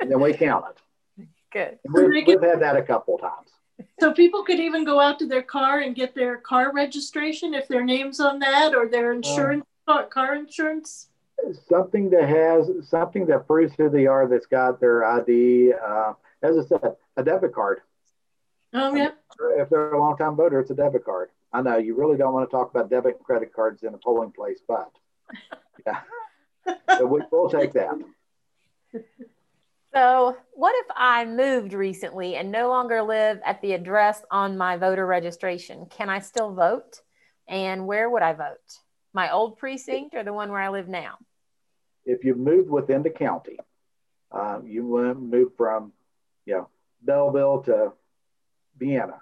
[0.00, 1.28] And then we count it.
[1.52, 1.78] Good.
[1.92, 3.50] We've, we've had that a couple times.
[3.98, 7.66] So people could even go out to their car and get their car registration if
[7.66, 11.08] their name's on that or their insurance, uh, car insurance.
[11.68, 14.28] Something that has something that proves who they are.
[14.28, 15.72] That's got their ID.
[15.72, 17.80] Uh, as I said, a debit card.
[18.74, 19.10] Oh yeah.
[19.56, 21.30] If they're a long time voter, it's a debit card.
[21.52, 23.98] I know you really don't want to talk about debit and credit cards in a
[23.98, 24.90] polling place, but
[25.86, 26.00] yeah,
[26.96, 27.94] so we, will take that.
[29.92, 34.76] So, what if I moved recently and no longer live at the address on my
[34.76, 35.86] voter registration?
[35.86, 37.00] Can I still vote?
[37.48, 38.78] And where would I vote?
[39.12, 41.18] My old precinct or the one where I live now?
[42.04, 43.58] If you moved within the county,
[44.30, 45.92] um, you move from,
[46.46, 46.68] you know,
[47.02, 47.92] Belleville to
[48.78, 49.20] Vienna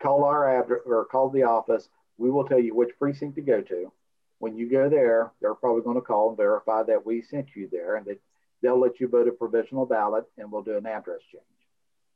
[0.00, 1.88] call our address or call the office.
[2.16, 3.92] We will tell you which precinct to go to.
[4.38, 7.68] When you go there, they're probably going to call and verify that we sent you
[7.70, 8.18] there, and they,
[8.62, 11.44] they'll let you vote a provisional ballot, and we'll do an address change.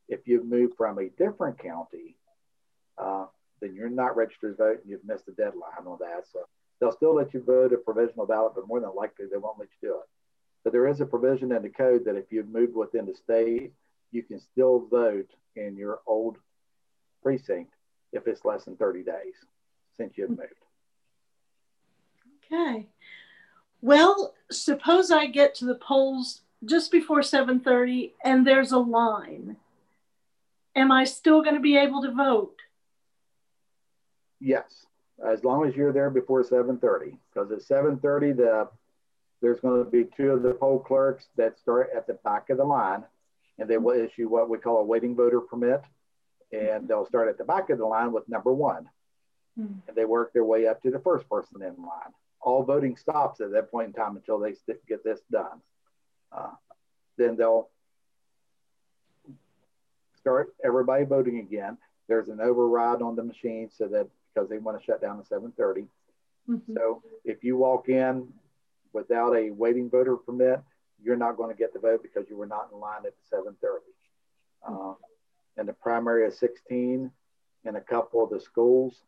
[0.09, 2.17] If you've moved from a different county,
[2.99, 3.27] uh,
[3.61, 6.25] then you're not registered to vote, and you've missed the deadline on that.
[6.33, 6.41] So
[6.81, 9.69] they'll still let you vote a provisional ballot, but more than likely they won't let
[9.81, 10.09] you do it.
[10.65, 13.73] But there is a provision in the code that if you've moved within the state,
[14.13, 16.37] you can still vote in your old
[17.23, 17.73] precinct
[18.13, 19.35] if it's less than 30 days
[19.97, 20.62] since you've moved.
[22.53, 22.87] Okay.
[23.81, 29.57] Well, suppose I get to the polls just before 7:30 and there's a line.
[30.77, 32.57] Am I still going to be able to vote?
[34.41, 34.87] Yes,
[35.25, 38.69] as long as you're there before 7:30 because at 7:30 the
[39.41, 42.59] there's going to be two of the poll clerks that start at the back of
[42.59, 43.05] the line
[43.59, 45.83] and they will issue what we call a waiting voter permit
[46.53, 48.89] and they'll start at the back of the line with number one.
[49.59, 49.81] Mm-hmm.
[49.89, 52.13] And they work their way up to the first person in line.
[52.43, 54.55] All voting stops at that point in time until they
[54.89, 55.61] get this done.
[56.31, 56.51] Uh,
[57.17, 57.69] then they'll
[60.17, 61.79] start everybody voting again.
[62.09, 65.29] There's an override on the machine so that because they want to shut down at
[65.29, 65.87] 7:30.
[66.49, 66.75] Mm-hmm.
[66.75, 68.29] So if you walk in
[68.93, 70.61] without a waiting voter permit,
[71.03, 73.55] you're not going to get the vote because you were not in line at 7:30.
[74.67, 74.95] Uh,
[75.57, 77.11] and the primary is 16
[77.65, 79.03] in a couple of the schools.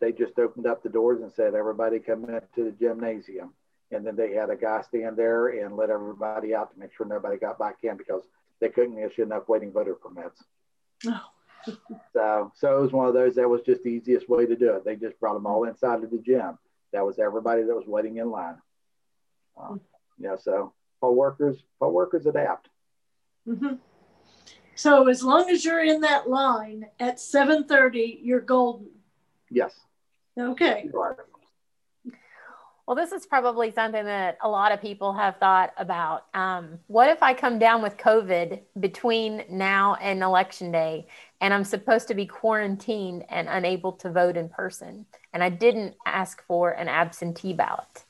[0.00, 3.52] They just opened up the doors and said, everybody come into the gymnasium.
[3.92, 7.06] And then they had a guy stand there and let everybody out to make sure
[7.06, 8.22] nobody got back in because
[8.60, 10.44] they couldn't issue enough waiting voter permits.
[11.06, 11.26] Oh.
[12.12, 14.74] so, so it was one of those that was just the easiest way to do
[14.74, 14.84] it.
[14.84, 16.58] They just brought them all inside of the gym.
[16.92, 18.56] That was everybody that was waiting in line.
[19.60, 19.80] Um,
[20.18, 22.68] you know, so poll workers, poll workers adapt.
[23.46, 23.74] Mm-hmm.
[24.74, 28.88] So as long as you're in that line at 7:30, you're golden.
[29.50, 29.78] Yes.
[30.38, 30.90] Okay.
[32.90, 36.26] Well, this is probably something that a lot of people have thought about.
[36.34, 41.06] Um, what if I come down with COVID between now and election day
[41.40, 45.94] and I'm supposed to be quarantined and unable to vote in person and I didn't
[46.04, 48.04] ask for an absentee ballot?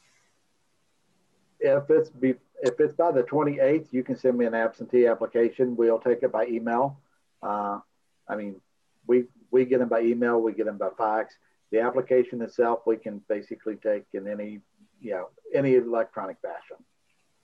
[1.59, 5.77] If it's be- if it's by the 28th, you can send me an absentee application.
[5.77, 6.99] We'll take it by email.
[7.43, 7.81] Uh,
[8.27, 8.61] I mean,
[9.07, 11.35] we we get them by email, we get them by fax.
[11.71, 14.61] The application itself, we can basically take in any
[15.01, 16.77] you know any electronic fashion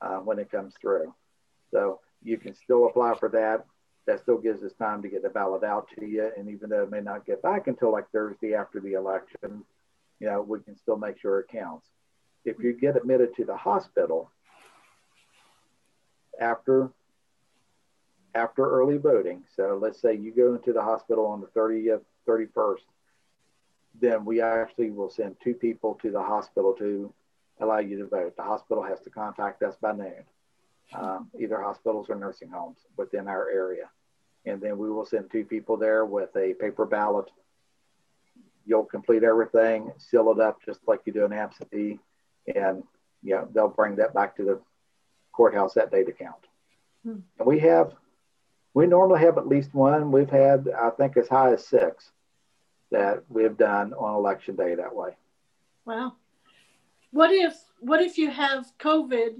[0.00, 1.14] uh, when it comes through.
[1.70, 3.64] So you can still apply for that.
[4.06, 6.30] That still gives us time to get the ballot out to you.
[6.36, 9.64] And even though it may not get back until like Thursday after the election,
[10.20, 11.88] you know, we can still make sure it counts.
[12.44, 14.30] If you get admitted to the hospital,
[16.40, 16.90] after
[18.34, 19.42] after early voting.
[19.56, 22.76] So let's say you go into the hospital on the 30th, 31st,
[24.00, 27.12] then we actually will send two people to the hospital to
[27.60, 28.36] allow you to vote.
[28.36, 30.24] The hospital has to contact us by noon,
[30.94, 33.88] uh, either hospitals or nursing homes within our area.
[34.44, 37.30] And then we will send two people there with a paper ballot.
[38.64, 41.98] You'll complete everything, seal it up just like you do an absentee,
[42.54, 42.82] and
[43.22, 44.60] you know, they'll bring that back to the
[45.32, 46.46] courthouse that day to count.
[47.02, 47.20] Hmm.
[47.38, 47.94] And we have,
[48.74, 50.12] we normally have at least one.
[50.12, 52.12] We've had, I think, as high as six
[52.90, 55.10] that we've done on election day that way.
[55.84, 56.14] Wow.
[57.10, 59.36] What if what if you have COVID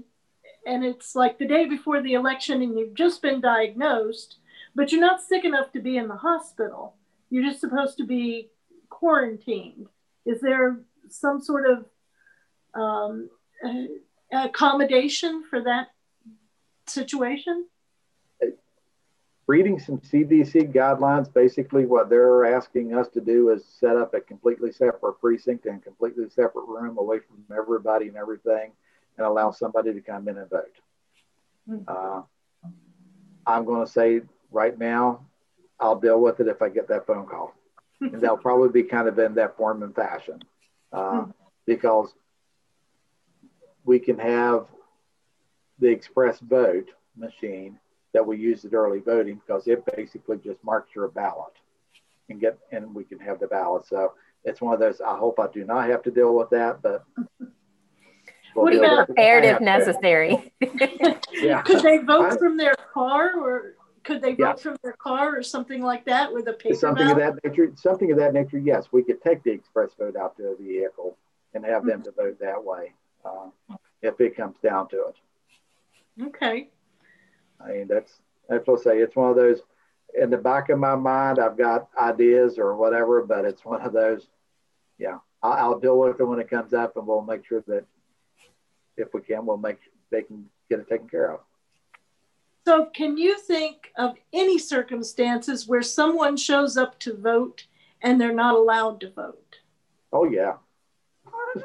[0.65, 4.37] and it's like the day before the election and you've just been diagnosed,
[4.75, 6.95] but you're not sick enough to be in the hospital.
[7.29, 8.49] You're just supposed to be
[8.89, 9.87] quarantined.
[10.25, 10.79] Is there
[11.09, 11.85] some sort of
[12.73, 13.29] um,
[14.31, 15.87] accommodation for that
[16.85, 17.65] situation?
[19.47, 24.19] Reading some CDC guidelines, basically what they're asking us to do is set up a
[24.19, 28.73] completely separate precinct and completely separate room away from everybody and everything
[29.17, 30.75] and allow somebody to come in and vote.
[31.65, 31.77] Hmm.
[31.87, 32.21] Uh,
[33.45, 35.25] I'm going to say right now,
[35.79, 37.53] I'll deal with it if I get that phone call.
[38.01, 40.41] and they'll probably be kind of in that form and fashion
[40.91, 41.31] uh, hmm.
[41.65, 42.13] because
[43.85, 44.67] we can have
[45.79, 47.79] the ExpressVote machine
[48.17, 51.53] that we use at early voting because it basically just marks your ballot
[52.29, 53.85] and get and we can have the ballot.
[53.85, 55.01] So it's one of those.
[55.01, 57.05] I hope I do not have to deal with that, but
[57.37, 57.49] we'll
[58.55, 60.51] what about prepared if necessary?
[61.31, 61.61] yeah.
[61.61, 64.53] Could they vote I, from their car or could they vote yeah.
[64.55, 67.21] from their car or something like that with a paper something ballot?
[67.21, 67.71] of that nature?
[67.75, 68.57] Something of that nature.
[68.57, 71.15] Yes, we could take the ExpressVote out to the vehicle
[71.53, 71.89] and have mm-hmm.
[71.89, 75.15] them to vote that way uh, if it comes down to it.
[76.29, 76.69] Okay.
[77.63, 78.11] I mean, that's
[78.49, 78.97] that's what I say.
[78.99, 79.61] It's one of those.
[80.19, 83.93] In the back of my mind, I've got ideas or whatever, but it's one of
[83.93, 84.27] those.
[84.97, 87.85] Yeah, I'll, I'll deal with it when it comes up, and we'll make sure that
[88.95, 89.79] if we can, we'll make
[90.11, 91.39] they can get it taken care of.
[92.65, 97.65] So, can you think of any circumstances where someone shows up to vote
[98.01, 99.59] and they're not allowed to vote?
[100.11, 100.55] Oh yeah.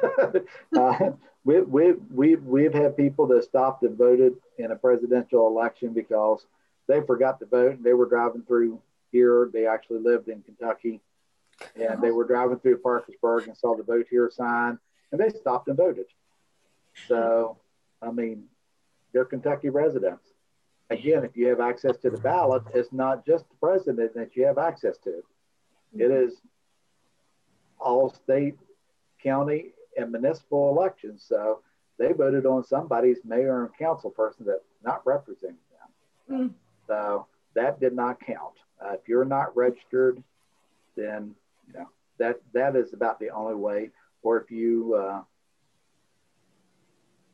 [0.77, 1.11] uh,
[1.43, 6.45] we, we, we, we've had people that stopped and voted in a presidential election because
[6.87, 9.49] they forgot to vote and they were driving through here.
[9.53, 11.01] They actually lived in Kentucky
[11.75, 14.79] and they were driving through Parkersburg and saw the vote here sign
[15.11, 16.05] and they stopped and voted.
[17.07, 17.57] So,
[18.01, 18.45] I mean,
[19.13, 20.29] they're Kentucky residents.
[20.89, 24.45] Again, if you have access to the ballot, it's not just the president that you
[24.45, 25.23] have access to.
[25.95, 26.27] It mm-hmm.
[26.27, 26.41] is
[27.79, 28.57] all state,
[29.21, 31.25] county, and municipal elections.
[31.27, 31.61] So
[31.97, 35.57] they voted on somebody's mayor and council person that's not representing
[36.27, 36.49] them.
[36.49, 36.53] Mm.
[36.87, 38.53] So that did not count.
[38.83, 40.21] Uh, if you're not registered,
[40.95, 41.35] then
[41.67, 43.91] you know that that is about the only way.
[44.21, 45.21] Or if you, uh,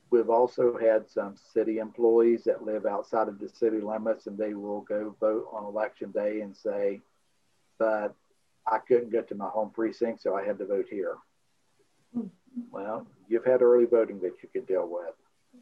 [0.10, 4.54] we've also had some city employees that live outside of the city limits, and they
[4.54, 7.02] will go vote on election day and say,
[7.78, 8.14] "But
[8.68, 11.18] I couldn't get to my home precinct, so I had to vote here."
[12.16, 12.30] Mm.
[12.72, 15.16] Well, you've had early voting that you could deal with.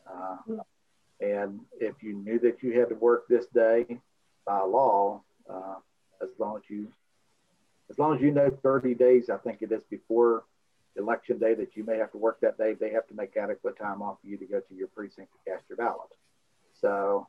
[0.08, 0.38] Uh,
[1.20, 3.86] and if you knew that you had to work this day
[4.46, 5.76] by law, uh,
[6.22, 6.88] as long as you,
[7.90, 10.44] as long as you know 30 days, I think it is before
[10.98, 13.78] election day that you may have to work that day, they have to make adequate
[13.78, 16.10] time off for you to go to your precinct to cast your ballot.
[16.82, 17.28] So,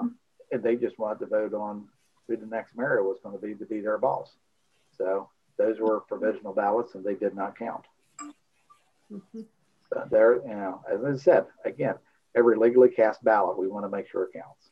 [0.00, 0.08] uh,
[0.52, 1.88] and they just wanted to vote on
[2.28, 4.30] who the next mayor was going to be to be their boss.
[4.96, 7.84] So those were provisional ballots and they did not count.
[9.12, 9.42] Mm-hmm.
[9.92, 11.94] So there, you know, as I said, again,
[12.34, 14.70] every legally cast ballot, we want to make sure it counts.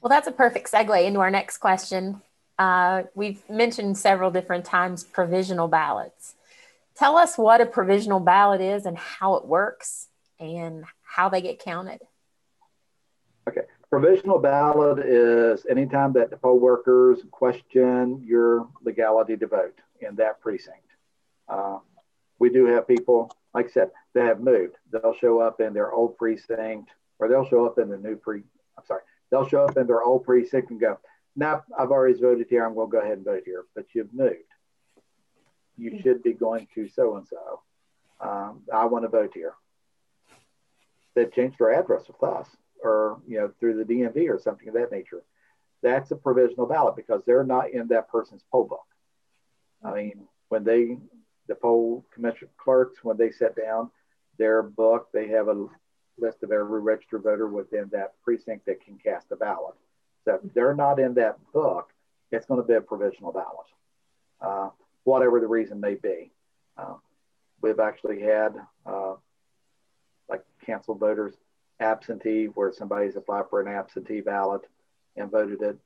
[0.00, 2.20] Well, that's a perfect segue into our next question.
[2.58, 6.34] Uh, we've mentioned several different times provisional ballots.
[6.94, 11.58] Tell us what a provisional ballot is and how it works and how they get
[11.58, 12.02] counted.
[13.48, 13.62] Okay.
[13.90, 20.40] Provisional ballot is anytime that the poll workers question your legality to vote in that
[20.40, 20.78] precinct.
[21.48, 21.78] Uh,
[22.44, 24.74] we do have people, like I said, that have moved.
[24.92, 28.42] They'll show up in their old precinct or they'll show up in the new pre,
[28.76, 30.98] I'm sorry, they'll show up in their old precinct and go,
[31.34, 32.66] nah, I've already voted here.
[32.66, 33.64] I'm going to go ahead and vote here.
[33.74, 34.34] But you've moved.
[35.78, 36.02] You mm-hmm.
[36.02, 37.62] should be going to so and so.
[38.20, 39.54] I want to vote here.
[41.14, 42.48] They've changed their address with us
[42.82, 45.22] or, you know, through the DMV or something of that nature.
[45.82, 48.84] That's a provisional ballot because they're not in that person's poll book.
[49.82, 50.98] I mean, when they
[51.46, 53.90] the poll commission clerks, when they set down
[54.38, 55.66] their book, they have a
[56.18, 59.74] list of every registered voter within that precinct that can cast a ballot.
[60.24, 61.92] So if they're not in that book,
[62.30, 63.66] it's going to be a provisional ballot,
[64.40, 64.70] uh,
[65.04, 66.32] whatever the reason may be.
[66.76, 66.94] Uh,
[67.60, 68.54] we've actually had
[68.86, 69.14] uh,
[70.64, 71.34] canceled voters
[71.80, 74.62] absentee, where somebody's applied for an absentee ballot
[75.16, 75.76] and voted it.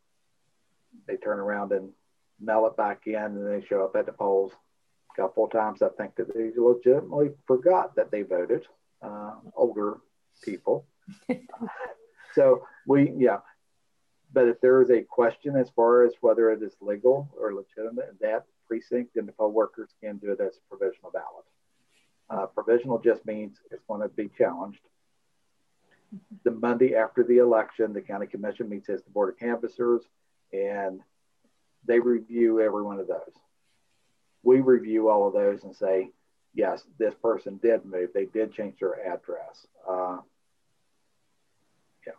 [1.06, 1.90] They turn around and
[2.40, 4.52] mail it back in, and they show up at the polls.
[5.18, 8.64] Couple of times, I think that they legitimately forgot that they voted.
[9.02, 9.98] Uh, older
[10.44, 10.86] people.
[12.34, 13.38] so we, yeah.
[14.32, 18.14] But if there is a question as far as whether it is legal or legitimate,
[18.20, 21.44] that precinct and the poll workers can do it as a provisional ballot.
[22.30, 24.80] Uh, provisional just means it's going to be challenged.
[26.44, 30.02] The Monday after the election, the county commission meets as the board of canvassers
[30.52, 31.00] and
[31.86, 33.32] they review every one of those.
[34.42, 36.10] We review all of those and say,
[36.54, 38.10] yes, this person did move.
[38.14, 39.66] They did change their address.
[39.88, 40.18] Uh,
[42.06, 42.12] yeah.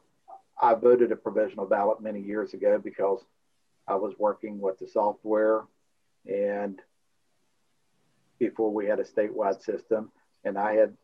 [0.61, 3.20] I voted a provisional ballot many years ago because
[3.88, 5.63] I was working with the software
[6.28, 6.80] and
[8.38, 10.11] before we had a statewide system.
[10.43, 10.95] And I had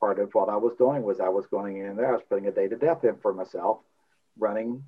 [0.00, 2.48] part of what I was doing was I was going in there, I was putting
[2.48, 3.78] a date of death in for myself,
[4.36, 4.82] running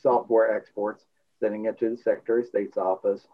[0.00, 1.04] software exports,
[1.40, 3.26] sending it to the Secretary of State's office.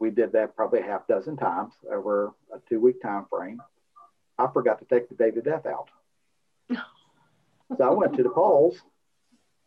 [0.00, 3.60] We did that probably a half dozen times over a two week time frame.
[4.38, 5.90] I forgot to take the date of death out.
[6.70, 8.80] so I went to the polls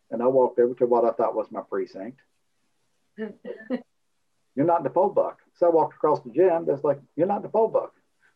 [0.10, 2.20] and I walked over to what I thought was my precinct.
[3.18, 5.38] You're not in the poll book.
[5.56, 6.66] So I walked across the gym.
[6.66, 7.94] That's like, you're not in the poll book.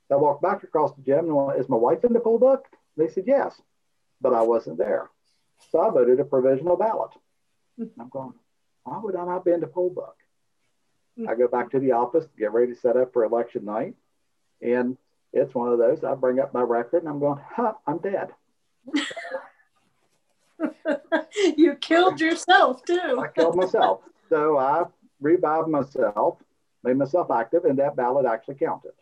[0.07, 2.39] So I walked back across the gym and went, is my wife in the poll
[2.39, 2.65] book?
[2.95, 3.59] They said, yes,
[4.21, 5.09] but I wasn't there.
[5.71, 7.11] So I voted a provisional ballot.
[7.99, 8.33] I'm going,
[8.83, 10.15] why would I not be in the poll book?
[11.28, 13.95] I go back to the office, get ready to set up for election night.
[14.61, 14.97] And
[15.34, 18.30] it's one of those, I bring up my record and I'm going, huh, I'm dead.
[21.57, 23.22] you killed yourself too.
[23.22, 24.01] I killed myself.
[24.30, 24.84] So I
[25.20, 26.38] revived myself,
[26.84, 28.93] made myself active, and that ballot actually counted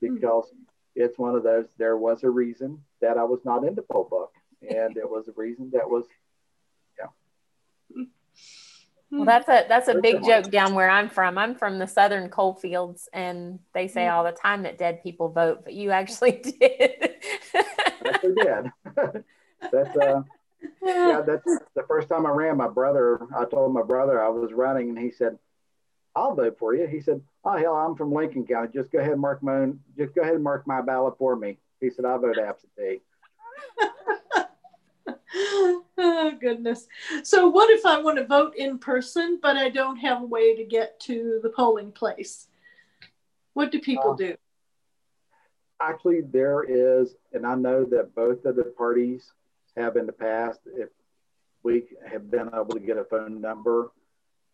[0.00, 0.62] because mm-hmm.
[0.94, 1.66] it's one of those.
[1.78, 4.32] There was a reason that I was not in the poll book,
[4.62, 6.04] and it was a reason that was,
[6.98, 8.04] yeah.
[9.10, 11.38] Well, that's a that's a big joke down where I'm from.
[11.38, 15.30] I'm from the southern coal fields, and they say all the time that dead people
[15.30, 17.14] vote, but you actually did.
[18.04, 18.70] actually did.
[19.72, 20.22] that's uh,
[20.82, 21.22] yeah.
[21.26, 21.44] That's
[21.74, 22.56] the first time I ran.
[22.56, 25.38] My brother, I told my brother I was running, and he said,
[26.14, 26.86] I'll vote for you.
[26.86, 28.70] He said, Oh hell, I'm from Lincoln County.
[28.74, 31.36] Just go ahead and mark my own, just go ahead and mark my ballot for
[31.36, 31.58] me.
[31.80, 33.00] He said, I vote absentee.
[35.98, 36.88] oh goodness.
[37.22, 40.56] So what if I want to vote in person, but I don't have a way
[40.56, 42.48] to get to the polling place?
[43.54, 44.36] What do people uh, do?
[45.80, 49.32] Actually, there is, and I know that both of the parties
[49.76, 50.88] have in the past, if
[51.62, 53.90] we have been able to get a phone number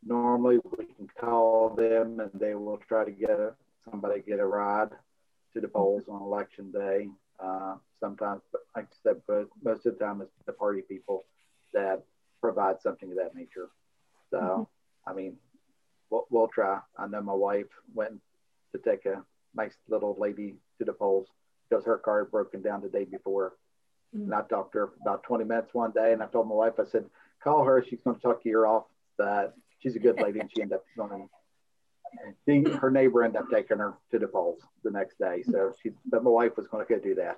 [0.07, 3.53] normally we can call them and they will try to get a,
[3.88, 4.90] somebody get a ride
[5.53, 7.09] to the polls on election day.
[7.40, 11.24] Uh, sometimes, but like I said, but most of the time it's the party people
[11.75, 12.03] that
[12.41, 13.68] provide something of that nature.
[14.31, 15.11] So, mm-hmm.
[15.11, 15.37] I mean,
[16.11, 16.81] we'll, we'll try.
[16.99, 18.20] I know my wife went
[18.72, 19.22] to take a
[19.55, 21.29] nice little lady to the polls
[21.68, 23.55] because her car had broken down the day before.
[24.14, 24.25] Mm-hmm.
[24.25, 26.55] And I talked to her for about 20 minutes one day and I told my
[26.55, 27.05] wife, I said,
[27.43, 27.85] call her.
[27.89, 28.85] She's going to talk ear off.
[29.16, 31.29] But she's a good lady, and she ended up going.
[32.49, 35.45] She, her neighbor ended up taking her to the polls the next day.
[35.49, 37.37] So she, but my wife was going to go do that.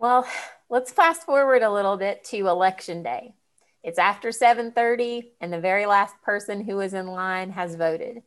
[0.00, 0.26] Well,
[0.70, 3.34] let's fast forward a little bit to election day.
[3.82, 8.22] It's after 7:30, and the very last person who is in line has voted.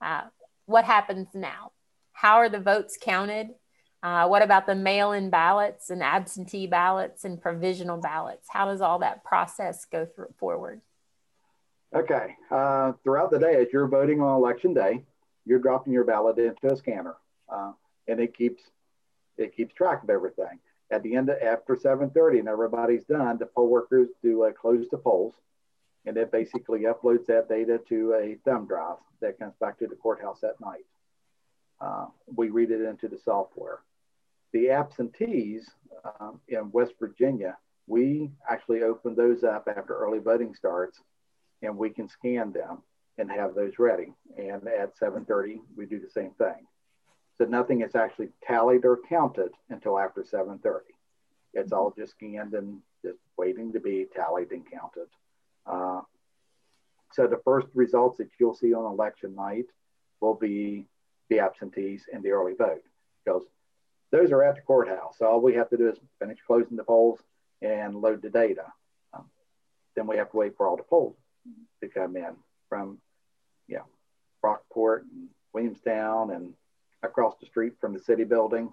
[0.00, 0.28] Uh,
[0.66, 1.72] what happens now?
[2.12, 3.48] How are the votes counted?
[4.00, 8.46] Uh, what about the mail in ballots and absentee ballots and provisional ballots?
[8.48, 10.82] How does all that process go through, forward?
[11.92, 12.36] Okay.
[12.48, 15.02] Uh, throughout the day, as you're voting on election day,
[15.44, 17.16] you're dropping your ballot into a scanner,
[17.48, 17.72] uh,
[18.06, 18.62] and it keeps
[19.36, 20.60] it keeps track of everything.
[20.90, 24.88] At the end of after 7:30 and everybody's done, the poll workers do a close
[24.88, 25.34] the polls,
[26.06, 29.96] and it basically uploads that data to a thumb drive that comes back to the
[29.96, 30.86] courthouse at night.
[31.80, 33.80] Uh, we read it into the software
[34.52, 35.70] the absentees
[36.20, 41.00] um, in West Virginia, we actually open those up after early voting starts
[41.62, 42.82] and we can scan them
[43.18, 44.12] and have those ready.
[44.36, 46.66] And at 7.30, we do the same thing.
[47.38, 50.80] So nothing is actually tallied or counted until after 7.30.
[51.54, 55.06] It's all just scanned and just waiting to be tallied and counted.
[55.64, 56.00] Uh,
[57.12, 59.66] so the first results that you'll see on election night
[60.20, 60.86] will be
[61.30, 62.82] the absentees and the early vote
[63.24, 63.44] because
[64.10, 65.16] those are at the courthouse.
[65.18, 67.20] So all we have to do is finish closing the polls
[67.62, 68.64] and load the data.
[69.14, 69.26] Um,
[69.94, 71.16] then we have to wait for all the polls
[71.82, 72.34] to come in
[72.68, 72.98] from,
[73.68, 73.82] yeah,
[74.42, 76.54] Rockport and Williamstown and
[77.02, 78.72] across the street from the city building.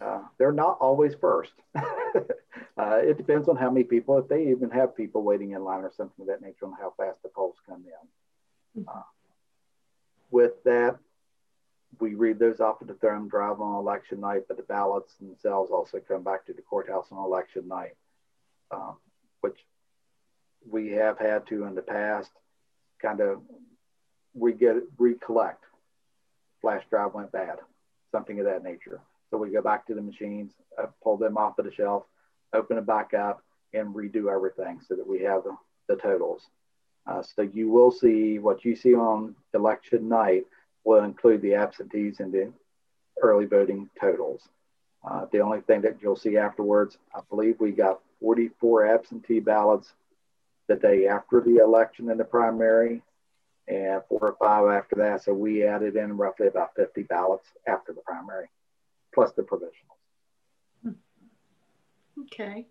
[0.00, 1.52] Uh, they're not always first.
[1.76, 5.84] uh, it depends on how many people, if they even have people waiting in line
[5.84, 8.84] or something of that nature, on how fast the polls come in.
[8.88, 9.02] Uh,
[10.30, 10.98] with that,
[12.00, 15.70] we read those off at the thumb drive on election night, but the ballots themselves
[15.70, 17.94] also come back to the courthouse on election night,
[18.70, 18.92] uh,
[19.40, 19.58] which
[20.68, 22.30] we have had to in the past
[23.00, 23.40] kind of
[24.34, 25.64] we get recollect.
[26.60, 27.58] Flash drive went bad,
[28.12, 29.00] something of that nature.
[29.30, 32.04] So we go back to the machines, uh, pull them off of the shelf,
[32.52, 33.42] open it back up,
[33.74, 35.56] and redo everything so that we have the,
[35.88, 36.42] the totals.
[37.06, 40.44] Uh, so you will see what you see on election night
[40.84, 42.52] will include the absentees and the
[43.22, 44.42] early voting totals.
[45.08, 49.92] Uh, the only thing that you'll see afterwards, I believe we got 44 absentee ballots
[50.68, 53.02] the day after the election in the primary
[53.68, 55.24] and four or five after that.
[55.24, 58.48] So we added in roughly about 50 ballots after the primary,
[59.14, 60.94] plus the provisionals.
[62.22, 62.66] Okay.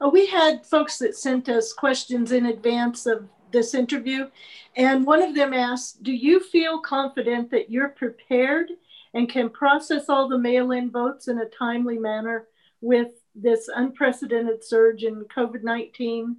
[0.00, 4.28] Uh, we had folks that sent us questions in advance of this interview,
[4.76, 8.70] and one of them asked Do you feel confident that you're prepared
[9.12, 12.48] and can process all the mail in votes in a timely manner
[12.80, 16.36] with this unprecedented surge in COVID 19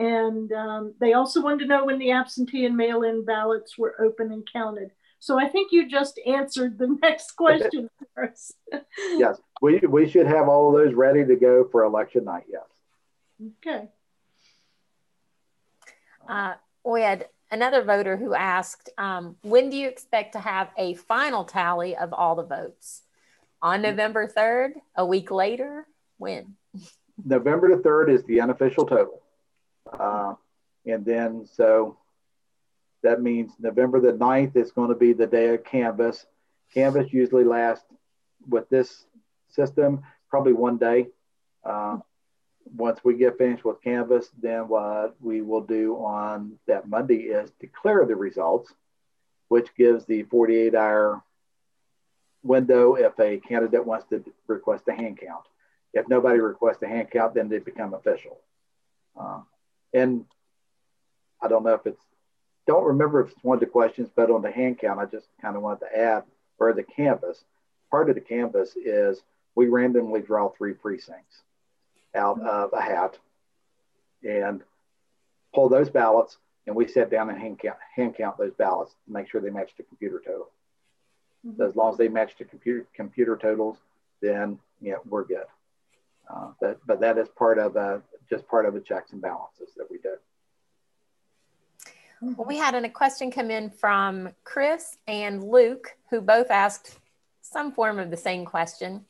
[0.00, 4.00] and um, they also wanted to know when the absentee and mail in ballots were
[4.00, 4.92] open and counted.
[5.18, 8.50] So I think you just answered the next question for us.
[8.98, 12.62] yes, we, we should have all of those ready to go for election night, yes.
[13.58, 13.88] Okay.
[16.26, 20.94] Uh, we had another voter who asked, um, when do you expect to have a
[20.94, 23.02] final tally of all the votes?
[23.60, 25.86] On November 3rd, a week later?
[26.16, 26.54] When?
[27.22, 29.19] November the 3rd is the unofficial total.
[29.92, 30.34] Uh,
[30.86, 31.96] and then, so
[33.02, 36.26] that means November the 9th is going to be the day of Canvass.
[36.72, 37.84] Canvass usually lasts
[38.48, 39.04] with this
[39.48, 41.08] system probably one day.
[41.64, 41.98] Uh,
[42.76, 47.50] once we get finished with Canvass, then what we will do on that Monday is
[47.60, 48.72] declare the results,
[49.48, 51.22] which gives the 48 hour
[52.42, 55.44] window if a candidate wants to request a hand count.
[55.92, 58.38] If nobody requests a hand count, then they become official.
[59.18, 59.40] Uh,
[59.92, 60.24] and
[61.40, 62.02] I don't know if it's,
[62.66, 65.26] don't remember if it's one of the questions, but on the hand count, I just
[65.40, 66.24] kind of wanted to add,
[66.58, 67.42] or the canvass,
[67.90, 69.22] part of the canvass is
[69.54, 71.42] we randomly draw three precincts
[72.14, 73.18] out of a hat
[74.22, 74.62] and
[75.54, 76.36] pull those ballots
[76.66, 79.50] and we sit down and hand count, hand count those ballots to make sure they
[79.50, 80.50] match the computer total.
[81.46, 81.56] Mm-hmm.
[81.56, 83.78] So as long as they match the computer computer totals,
[84.20, 85.46] then yeah, we're good.
[86.30, 89.70] Uh, but but that is part of a just part of the checks and balances
[89.76, 90.16] that we do.
[92.22, 96.98] Well, we had a question come in from Chris and Luke, who both asked
[97.40, 99.06] some form of the same question.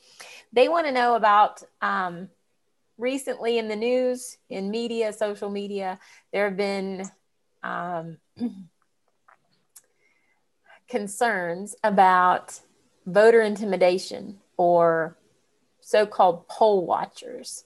[0.53, 2.29] They want to know about um,
[2.97, 5.99] recently in the news, in media, social media,
[6.33, 7.11] there have been
[7.63, 8.19] um,
[10.89, 12.61] concerns about
[13.07, 15.17] voter intimidation or
[15.91, 17.65] so called poll watchers.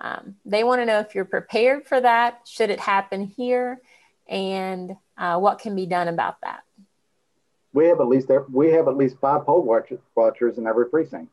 [0.00, 2.40] Um, they want to know if you're prepared for that.
[2.46, 3.80] Should it happen here?
[4.28, 6.62] And uh, what can be done about that?
[7.72, 11.30] We have at least we have at least five poll watchers in every precinct.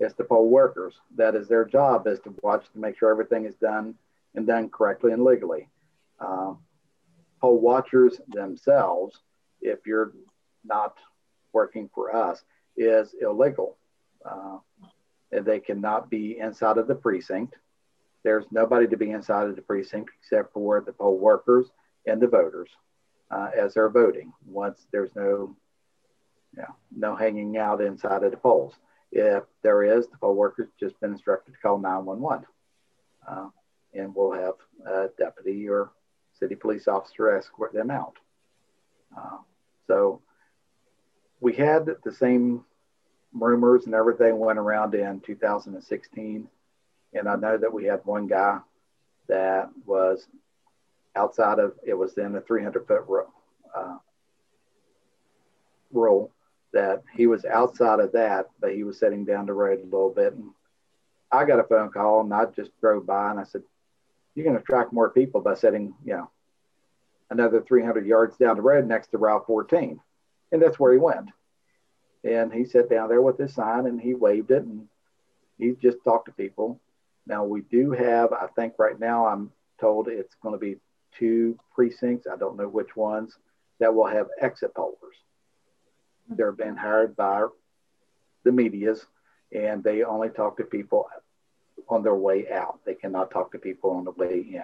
[0.00, 0.94] It's the poll workers.
[1.16, 3.94] That is their job is to watch to make sure everything is done
[4.34, 5.68] and done correctly and legally.
[6.18, 6.54] Uh,
[7.40, 9.18] poll watchers themselves,
[9.60, 10.12] if you're
[10.64, 10.96] not
[11.52, 12.42] working for us,
[12.76, 13.76] is illegal.
[14.24, 14.58] Uh,
[15.40, 17.54] they cannot be inside of the precinct.
[18.22, 21.66] There's nobody to be inside of the precinct except for the poll workers
[22.06, 22.68] and the voters
[23.30, 24.32] uh, as they're voting.
[24.46, 25.56] Once there's no,
[26.94, 28.74] no hanging out inside of the polls.
[29.10, 32.46] If there is, the poll workers just been instructed to call 911,
[33.28, 33.48] uh,
[33.94, 34.54] and we'll have
[34.86, 35.92] a deputy or
[36.38, 38.16] city police officer escort them out.
[39.16, 39.38] Uh,
[39.86, 40.22] so
[41.40, 42.64] we had the same
[43.32, 46.48] rumors and everything went around in 2016
[47.14, 48.58] and I know that we had one guy
[49.28, 50.26] that was
[51.14, 53.04] outside of it was in a 300 foot
[53.74, 53.96] uh,
[55.92, 56.30] rule
[56.72, 60.10] that he was outside of that, but he was sitting down the road a little
[60.10, 60.32] bit.
[60.32, 60.50] And
[61.30, 63.62] I got a phone call and I just drove by and I said,
[64.34, 66.30] You're going to attract more people by sitting, you know,
[67.30, 70.00] another 300 yards down the road next to Route 14.
[70.50, 71.28] And that's where he went.
[72.24, 74.88] And he sat down there with his sign and he waved it and
[75.58, 76.80] he just talked to people.
[77.26, 79.50] Now we do have, I think right now I'm
[79.80, 80.76] told it's going to be
[81.18, 82.26] two precincts.
[82.32, 83.36] I don't know which ones
[83.80, 85.16] that will have exit pollers.
[86.28, 87.46] They're being hired by
[88.44, 89.04] the medias
[89.52, 91.08] and they only talk to people
[91.88, 92.80] on their way out.
[92.84, 94.62] They cannot talk to people on the way in.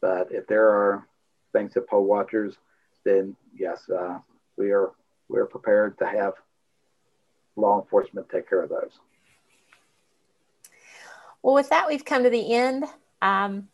[0.00, 1.06] But if there are
[1.52, 2.56] things that poll watchers,
[3.04, 4.18] then yes, uh,
[4.56, 4.92] we are
[5.28, 6.34] we are prepared to have
[7.56, 8.90] law enforcement take care of those.
[11.42, 12.84] Well, with that, we've come to the end.
[13.20, 13.68] Um,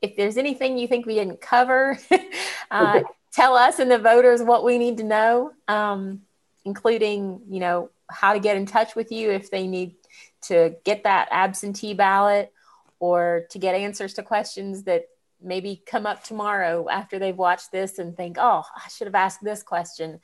[0.00, 1.98] if there's anything you think we didn't cover,
[2.70, 3.00] uh,
[3.32, 6.22] tell us and the voters what we need to know, um,
[6.64, 9.94] including, you know, how to get in touch with you if they need
[10.42, 12.52] to get that absentee ballot
[12.98, 15.06] or to get answers to questions that
[15.42, 19.42] maybe come up tomorrow after they've watched this and think, oh, I should have asked
[19.42, 20.20] this question.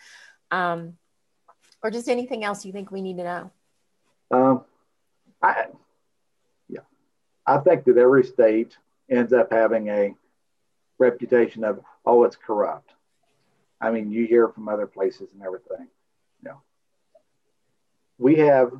[0.51, 0.94] Um,
[1.82, 3.50] or just anything else you think we need to know.
[4.30, 4.64] Um,
[5.42, 5.66] I,
[6.68, 6.80] yeah,
[7.46, 8.76] I think that every state
[9.08, 10.14] ends up having a
[10.98, 12.90] reputation of, oh, it's corrupt.
[13.80, 15.86] I mean, you hear from other places and everything.
[16.42, 16.62] You know,
[18.18, 18.72] we have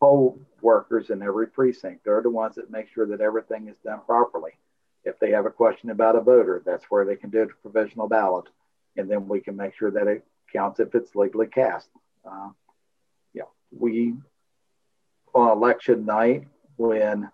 [0.00, 2.04] poll workers in every precinct.
[2.04, 4.52] They're the ones that make sure that everything is done properly.
[5.04, 8.08] If they have a question about a voter, that's where they can do a provisional
[8.08, 8.46] ballot,
[8.96, 11.88] and then we can make sure that it counts if it's legally cast.
[12.24, 12.50] Uh,
[13.32, 14.14] yeah, we
[15.34, 16.46] on election night
[16.76, 17.30] when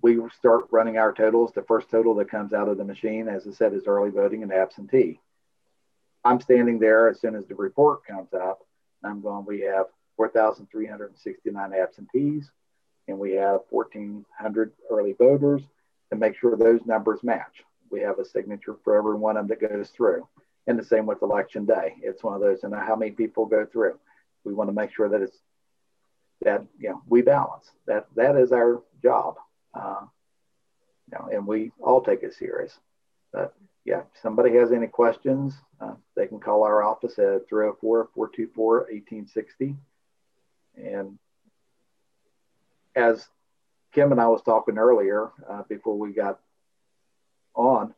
[0.00, 3.46] we start running our totals, the first total that comes out of the machine, as
[3.46, 5.20] I said, is early voting and absentee.
[6.24, 8.58] I'm standing there as soon as the report comes out.
[9.04, 9.86] I'm going, we have
[10.16, 12.50] 4,369 absentees
[13.06, 15.62] and we have 1,400 early voters
[16.10, 17.64] to make sure those numbers match.
[17.90, 20.28] We have a signature for every one of them that goes through.
[20.68, 21.96] And the same with election day.
[22.02, 23.98] It's one of those, and how many people go through.
[24.44, 25.36] We want to make sure that it's
[26.42, 27.70] that you know we balance.
[27.86, 29.36] That that is our job.
[29.74, 30.04] Uh,
[31.10, 32.78] you know, and we all take it serious.
[33.32, 33.54] But
[33.84, 38.76] yeah, if somebody has any questions, uh, they can call our office at 304 424
[38.90, 39.76] 1860.
[40.76, 41.18] And
[42.94, 43.26] as
[43.92, 46.40] Kim and I was talking earlier uh, before we got
[47.54, 47.94] on,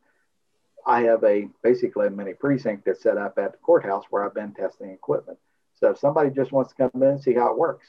[0.85, 4.33] I have a basically a mini precinct that's set up at the courthouse where I've
[4.33, 5.37] been testing equipment.
[5.75, 7.87] So if somebody just wants to come in and see how it works,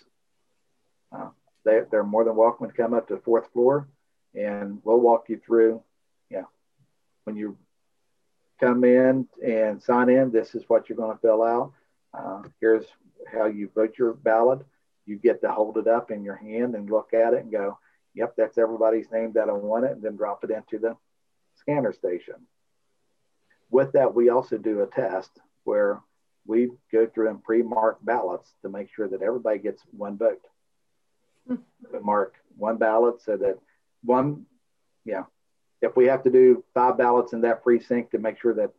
[1.13, 1.29] uh,
[1.65, 3.89] they, they're more than welcome to come up to the fourth floor
[4.35, 5.83] and we'll walk you through.
[6.31, 6.45] Yeah,
[7.25, 7.57] when you
[8.61, 11.73] come in and sign in, this is what you're going to fill out.
[12.15, 12.85] Uh, here's
[13.31, 14.61] how you vote your ballot.
[15.07, 17.79] You get to hold it up in your hand and look at it and go,
[18.15, 20.97] yep, that's everybody's name that I want it, and then drop it into the
[21.57, 22.35] scanner station
[23.73, 25.31] with that, we also do a test
[25.65, 26.01] where
[26.47, 30.45] we go through and pre-mark ballots to make sure that everybody gets one vote.
[31.49, 31.57] Hmm.
[31.93, 33.59] we mark one ballot so that
[34.05, 34.47] one,
[35.05, 35.25] yeah,
[35.81, 38.71] if we have to do five ballots in that precinct to make sure that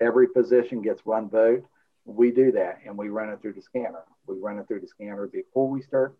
[0.00, 1.64] every position gets one vote,
[2.04, 4.04] we do that and we run it through the scanner.
[4.26, 6.16] We run it through the scanner before we start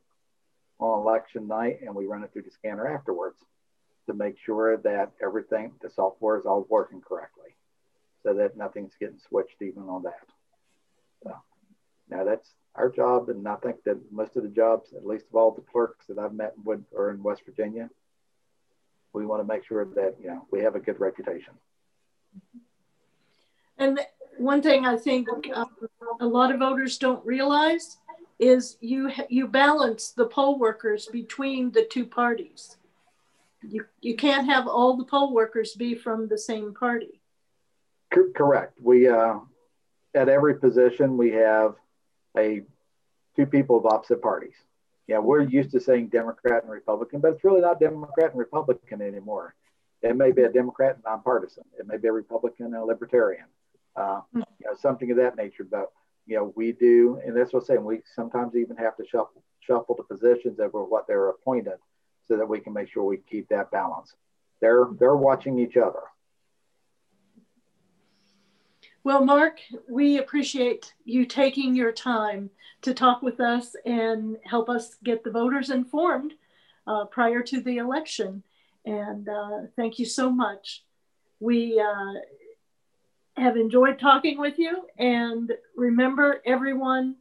[0.81, 3.39] on election night and we run it through the scanner afterwards
[4.07, 7.58] to make sure that everything, the software is all working correctly
[8.29, 10.27] so that nothing's getting switched even on that.
[11.23, 11.35] So
[12.11, 15.37] now that's our job, and I think that most of the jobs, at least of
[15.37, 17.89] all the clerks that I've met would or in West Virginia,
[19.13, 21.55] we want to make sure that you know we have a good reputation.
[23.79, 24.01] And
[24.37, 25.65] one thing I think uh,
[26.21, 27.97] a lot of voters don't realize
[28.39, 32.77] is you you balance the poll workers between the two parties.
[33.67, 37.18] You you can't have all the poll workers be from the same party
[38.11, 38.79] correct.
[38.83, 39.39] We uh,
[40.15, 41.75] at every position we have
[42.37, 42.63] a
[43.37, 44.55] two people of opposite parties.
[45.07, 49.01] Yeah, we're used to saying Democrat and Republican, but it's really not Democrat and Republican
[49.01, 49.55] anymore.
[50.03, 51.65] It may be a Democrat and nonpartisan.
[51.79, 53.47] It may be a Republican and a Libertarian.
[53.97, 55.65] Uh, you know, something of that nature.
[55.65, 55.91] But
[56.27, 57.85] you know, we do, and that's what I'm saying.
[57.85, 61.79] We sometimes even have to shuffle shuffle the positions over what they're appointed,
[62.27, 64.15] so that we can make sure we keep that balance.
[64.61, 66.03] They're they're watching each other.
[69.09, 72.51] Well, Mark, we appreciate you taking your time
[72.83, 76.35] to talk with us and help us get the voters informed
[76.87, 78.43] uh, prior to the election.
[78.85, 80.85] And uh, thank you so much.
[81.41, 84.87] We uh, have enjoyed talking with you.
[84.99, 87.17] And remember, everyone,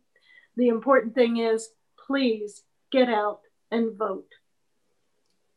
[0.57, 1.69] the important thing is
[2.05, 3.39] please get out
[3.71, 4.27] and vote.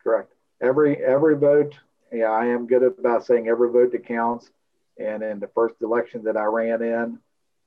[0.01, 0.33] Correct.
[0.63, 1.75] Every every vote.
[2.13, 4.49] Yeah, I am good about saying every vote that counts
[5.01, 7.19] and in the first election that I ran in,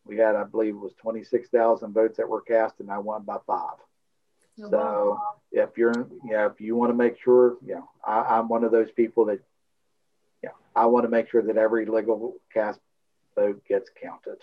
[0.06, 3.38] we had, I believe, it was 26,000 votes that were cast, and I won by
[3.48, 3.78] five.
[4.62, 5.20] Oh, so wow.
[5.52, 8.92] if you're, yeah, if you want to make sure, yeah, I, am one of those
[8.92, 9.40] people that,
[10.44, 12.80] yeah, I want to make sure that every legal cast
[13.36, 14.38] vote gets counted.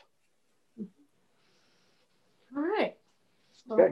[2.56, 2.96] All right.
[3.68, 3.88] Well, okay.